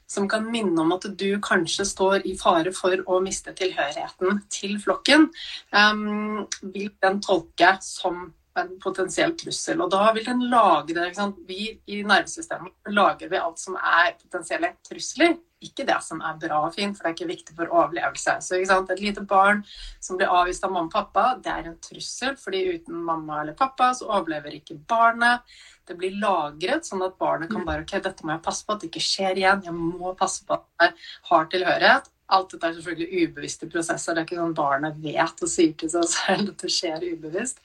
[0.09, 4.79] som kan minne om at du kanskje står i fare for å miste tilhørigheten til
[4.81, 5.27] flokken,
[5.75, 9.83] um, vil den tolke som en potensiell trussel.
[9.85, 11.11] Og da vil den lagre
[11.47, 15.37] Vi i nervesystemet lager vi alt som er potensielle trusler.
[15.65, 18.37] Ikke det som er bra og fint, for det er ikke viktig for overlevelse.
[18.45, 19.65] Så Et lite barn
[20.01, 22.37] som blir avvist av mamma og pappa, det er en trussel.
[22.37, 25.43] fordi uten mamma eller pappa så overlever ikke barnet
[25.89, 28.83] det blir lagret, sånn at barnet kan bare OK, dette må jeg passe på at
[28.83, 29.65] det ikke skjer igjen.
[29.65, 30.95] Jeg må passe på at jeg
[31.31, 32.11] har tilhørighet.
[32.37, 34.13] Alt dette er selvfølgelig ubevisste prosesser.
[34.13, 37.63] Det er ikke sånn barnet vet og sier til seg selv at det skjer ubevisst.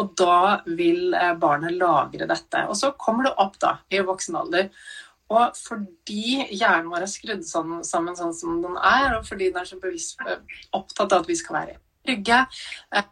[0.00, 2.64] Og da vil eh, barnet lagre dette.
[2.72, 4.70] Og så kommer det opp da, i voksen alder.
[5.28, 9.60] Og fordi hjernen vår er skrudd sånn, sammen sånn som den er, og fordi den
[9.60, 10.40] er så bevisst eh,
[10.76, 11.76] opptatt av at vi skal være
[12.08, 12.38] trygge,
[12.96, 13.10] eh,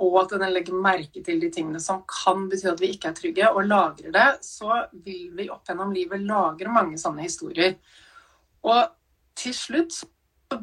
[0.00, 3.18] og at den legger merke til de tingene som kan bety at vi ikke er
[3.18, 7.76] trygge, og lagrer det, så vil vi opp gjennom livet lagre mange sånne historier.
[8.64, 8.80] Og
[9.36, 10.08] til slutt så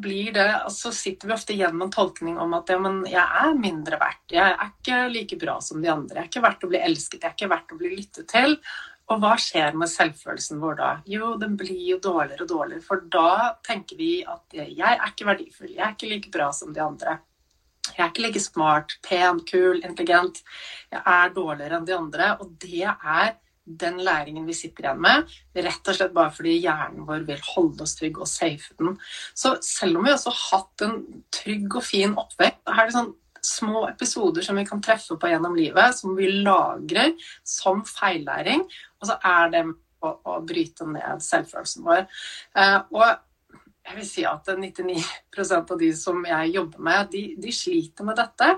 [0.01, 3.23] blir det, altså sitter vi ofte igjen med en tolkning om at ja, men jeg
[3.23, 4.33] er mindre verdt.
[4.33, 6.17] Jeg er ikke like bra som de andre.
[6.17, 7.21] Jeg er ikke verdt å bli elsket.
[7.21, 8.57] Jeg er ikke verdt å bli lyttet til.
[9.07, 10.89] Og hva skjer med selvfølelsen vår da?
[11.07, 12.83] Jo, den blir jo dårligere og dårligere.
[12.83, 15.71] For da tenker vi at jeg er ikke verdifull.
[15.71, 17.17] Jeg er ikke like bra som de andre.
[17.87, 20.41] Jeg er ikke like smart, pen, kul, intelligent.
[20.91, 22.33] Jeg er dårligere enn de andre.
[22.43, 23.37] Og det er
[23.67, 27.83] den læringen vi sitter igjen med, rett og slett bare fordi hjernen vår vil holde
[27.83, 28.95] oss trygg og safe den.
[29.35, 30.99] Så selv om vi også har hatt en
[31.35, 33.11] trygg og fin oppvekst, er det sånn
[33.47, 37.13] små episoder som vi kan treffe på gjennom livet, som vi lagrer
[37.47, 38.65] som feillæring,
[39.01, 39.63] og så er det
[40.01, 42.05] på å bryte ned selvfølelsen vår.
[42.57, 43.05] Eh, og
[43.87, 48.19] jeg vil si at 99% av de som jeg jobber med, de, de, sliter med
[48.19, 48.49] dette.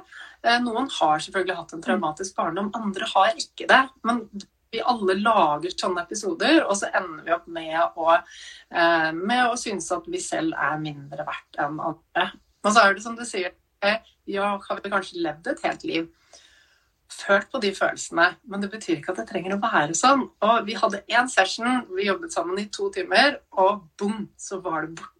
[0.41, 3.83] Eh, noen har selvfølgelig hatt en traumatisk barndom, andre har ikke det.
[4.07, 4.23] Men
[4.69, 9.57] vi alle lager sånne episoder, og så ender vi opp med å, eh, med å
[9.59, 12.31] synes at vi selv er mindre verdt enn andre.
[12.65, 13.55] Og så er det som du sier,
[14.29, 16.09] ja, har vi kanskje levd et helt liv?
[17.13, 20.27] Følt på de følelsene, men det betyr ikke at det trenger å være sånn.
[20.45, 24.85] Og vi hadde én session, vi jobbet sammen i to timer, og bom, så var
[24.85, 25.15] det borte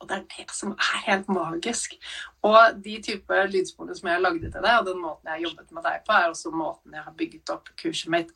[0.00, 1.94] og det er det som er helt magisk.
[2.46, 5.42] Og de type lydsporene som jeg har lagd til deg, og den måten jeg har
[5.44, 8.32] jobbet med deg på, er også måten jeg har bygget opp kurset mitt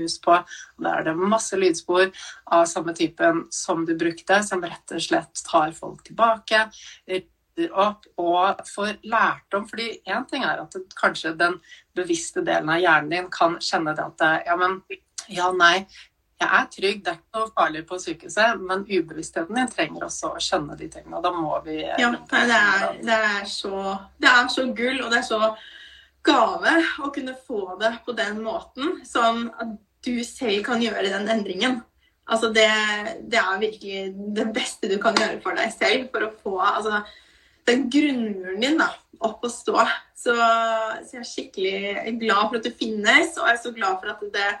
[0.00, 0.38] hus på.
[0.40, 2.08] Og da er det masse lydspor
[2.56, 6.64] av samme typen som du brukte, som rett og slett tar folk tilbake,
[7.56, 9.68] rydder opp og får lærdom.
[9.68, 11.58] Fordi én ting er at det, kanskje den
[11.96, 14.80] bevisste delen av hjernen din kan kjenne det at ja, men
[15.28, 15.86] ja, nei,
[16.42, 20.32] jeg er trygg, det er ikke noe farlig på sykehuset, men ubevisstheten din trenger også
[20.32, 21.20] å skjønne de tingene.
[21.20, 25.12] Og da må vi Ja, det er, det er, så, det er så gull, og
[25.12, 25.54] det er så
[26.26, 29.00] gave å kunne få det på den måten.
[29.06, 31.80] Sånn at du selv kan gjøre den endringen.
[32.32, 32.70] Altså det,
[33.30, 34.02] det er virkelig
[34.36, 37.02] det beste du kan gjøre for deg selv for å få altså,
[37.68, 38.90] den grunnmuren din da,
[39.22, 39.86] opp og stå.
[40.18, 43.98] Så, så jeg er skikkelig glad for at du finnes, og jeg er så glad
[44.02, 44.52] for at det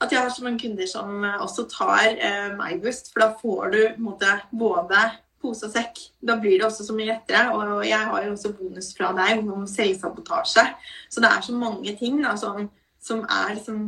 [0.00, 3.12] at jeg har så mange kunder som eh, også tar eh, MyBoost.
[3.12, 5.04] For da får du måte, både
[5.42, 6.00] pose og sekk.
[6.20, 7.46] Da blir det også så mye lettere.
[7.56, 10.66] Og jeg har jo også bonus fra deg om selvsabotasje.
[11.08, 12.68] Så det er så mange ting da, som,
[13.00, 13.80] som er liksom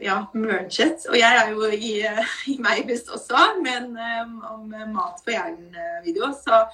[0.00, 1.04] ja, merget.
[1.10, 1.92] Og jeg er jo i,
[2.54, 6.32] i meg også, men um, om mat for hjernen-video.
[6.40, 6.64] Så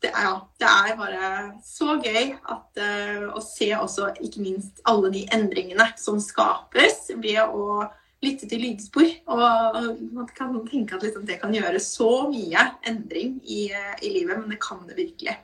[0.00, 1.30] det er, ja, det er bare
[1.64, 7.42] så gøy at, uh, å se også ikke minst alle de endringene som skapes ved
[7.44, 7.82] å
[8.24, 9.10] lytte til lydspor.
[9.32, 14.40] Og man kan tenke at liksom, det kan gjøre så mye endring i, i livet,
[14.40, 15.36] men det kan det virkelig.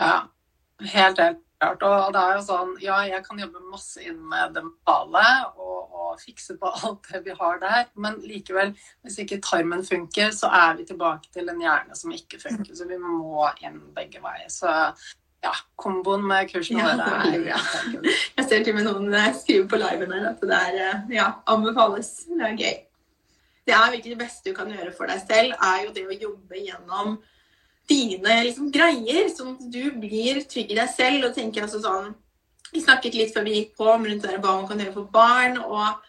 [0.00, 0.14] Ja,
[0.94, 1.82] helt helt klart.
[1.82, 5.78] Og det er jo sånn, ja, jeg kan jobbe masse inn med det mentale og,
[5.92, 10.50] og, fikse på alt det vi har der, men likevel, hvis ikke tarmen funker, så
[10.52, 12.74] er vi tilbake til en hjerne som ikke funker.
[12.76, 14.50] Så vi må inn begge veier.
[14.52, 14.68] Så
[15.40, 17.60] ja, komboen med kursene ja, våre er bra.
[18.36, 21.32] Jeg ser til og med noen skriver på liven her at det er eh, ja,
[21.48, 22.12] anbefales.
[22.28, 22.78] Det er gøy.
[23.68, 26.16] Det er virkelig det beste du kan gjøre for deg selv, er jo det å
[26.26, 27.20] jobbe gjennom
[27.90, 31.26] dine liksom, greier, sånn at du blir trygg i deg selv.
[31.28, 32.14] og tenker altså sånn,
[32.70, 35.58] Vi snakket litt før vi gikk på om rundt hva man kan gjøre for barn.
[35.58, 36.06] og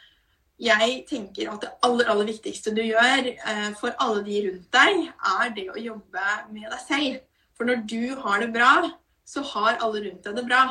[0.62, 5.08] jeg tenker at det aller, aller viktigste du gjør eh, for alle de rundt deg,
[5.10, 7.16] er det å jobbe med deg selv.
[7.58, 8.74] For når du har det bra,
[9.26, 10.64] så har alle rundt deg det bra.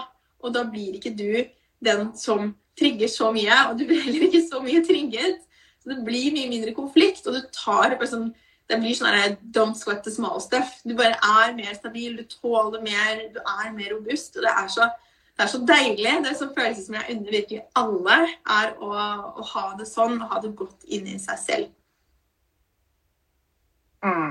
[0.47, 1.43] Og da blir ikke du
[1.83, 5.43] den som trigger så mye, og du blir heller ikke så mye trigget.
[5.81, 8.31] Så det blir mye mindre konflikt, og du tar sånn,
[8.71, 10.77] Det blir sånn her don't sweat the small stuff.
[10.87, 14.39] Du bare er mer stabil, du tåler mer, du er mer robust.
[14.39, 14.87] Og det er så,
[15.35, 16.13] det er så deilig.
[16.23, 18.21] Det er sånn følelse som jeg unner virkelig alle,
[18.61, 18.93] er å,
[19.43, 21.75] å, ha det sånn, ha det godt inni seg selv.
[24.07, 24.31] Mm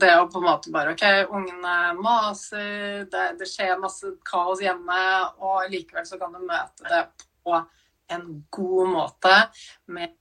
[0.00, 4.98] det å på en måte bare OK, ungene maser, det, det, skjer masse kaos hjemme,
[5.40, 7.02] og likevel så kan du møte det
[7.44, 7.56] på
[8.14, 9.34] en god måte.
[9.94, 10.14] Med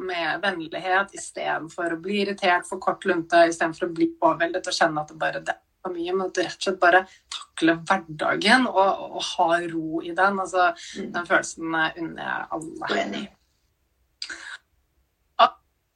[0.00, 5.04] med vennlighet istedenfor å bli irritert for kort lunte, istedenfor å bli overveldet og kjenne
[5.04, 7.04] at det bare det er for mye, men at du rett og slett bare
[7.34, 10.42] takler hverdagen og, og har ro i den.
[10.44, 10.68] Altså,
[10.98, 11.08] mm.
[11.14, 12.98] Den følelsen unner jeg alle.
[13.04, 13.24] Enig.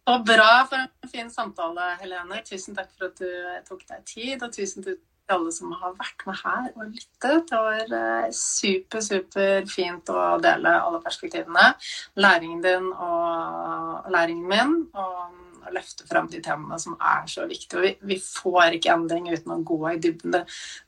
[0.06, 2.38] Og bra for en fin samtale, Helene.
[2.46, 3.30] Tusen takk for at du
[3.66, 4.42] tok deg tid.
[4.44, 7.48] Og tusen takk til alle som har vært med her og lyttet.
[7.50, 11.72] Det var eh, super, super fint å dele alle perspektivene.
[12.16, 14.76] Læringen din og læringen min.
[14.94, 17.78] Og å løfte fram de temaene som er så viktige.
[17.78, 20.34] Og vi, vi får ikke endring uten å gå i dybden.
[20.34, 20.42] Det,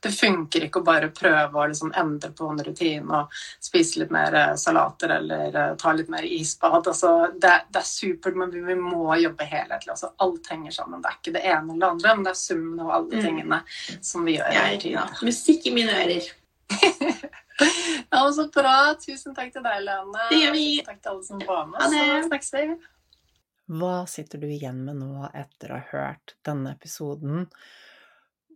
[0.05, 4.13] det funker ikke å bare prøve å liksom endre på en rutine og spise litt
[4.13, 6.87] mer eh, salater eller uh, ta litt mer isbad.
[6.91, 9.93] Altså, det, det, er supert, men vi, vi må jobbe helhetlig.
[9.95, 11.03] Altså, alt henger sammen.
[11.03, 13.25] Det er ikke det ene eller det andre, men det er summen av alle mm.
[13.25, 13.61] tingene
[14.11, 14.81] som vi gjør Jeg.
[14.93, 16.31] Ja, musikk i mine ører.
[18.09, 18.77] ja, så bra.
[19.01, 20.29] Tusen takk til deg, Lene.
[20.31, 20.69] Det gjør vi.
[20.85, 21.83] Takk til alle som var med.
[21.83, 22.65] Så snakkes vi.
[23.69, 27.45] Hva sitter du igjen med nå etter å ha hørt denne episoden?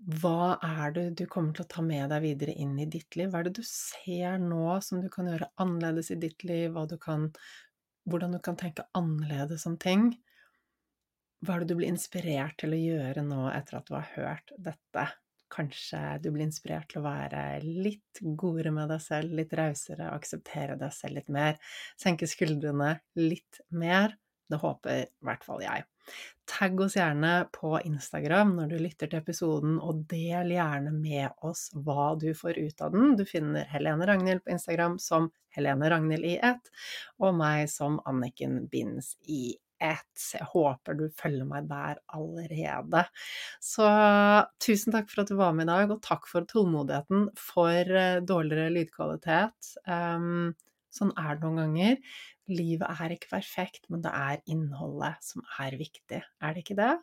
[0.04, 3.30] Hva er det du kommer til å ta med deg videre inn i ditt liv?
[3.30, 6.80] Hva er det du ser nå som du kan gjøre annerledes i ditt liv?
[6.90, 7.30] Du kan,
[8.10, 10.10] hvordan du kan tenke annerledes om ting?
[11.46, 14.56] Hva er det du blir inspirert til å gjøre nå etter at du har hørt
[14.58, 15.06] dette?
[15.54, 20.80] Kanskje du blir inspirert til å være litt godere med deg selv, litt rausere, akseptere
[20.82, 21.62] deg selv litt mer,
[22.02, 24.18] senke skuldrene litt mer.
[24.50, 25.86] Det håper i hvert fall jeg.
[26.50, 31.70] Tagg oss gjerne på Instagram når du lytter til episoden, og del gjerne med oss
[31.86, 33.16] hva du får ut av den.
[33.20, 36.72] Du finner Helene Ragnhild på Instagram som Helene Ragnhild i ett,
[37.22, 40.26] og meg som Anniken Binds i ett.
[40.34, 43.06] Jeg håper du følger meg der allerede.
[43.64, 43.88] Så
[44.64, 48.20] tusen takk for at du var med i dag, og takk for tålmodigheten for eh,
[48.24, 49.74] dårligere lydkvalitet.
[49.88, 50.54] Um,
[50.94, 51.98] sånn er det noen ganger.
[52.52, 56.94] Livet er ikke perfekt, men det er innholdet som er viktig, er det ikke det?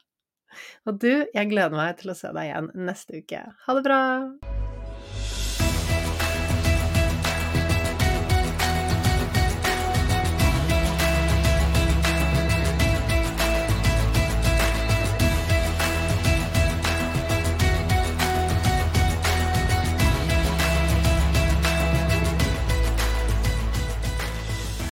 [0.88, 3.44] Og du, jeg gleder meg til å se deg igjen neste uke.
[3.66, 4.00] Ha det bra!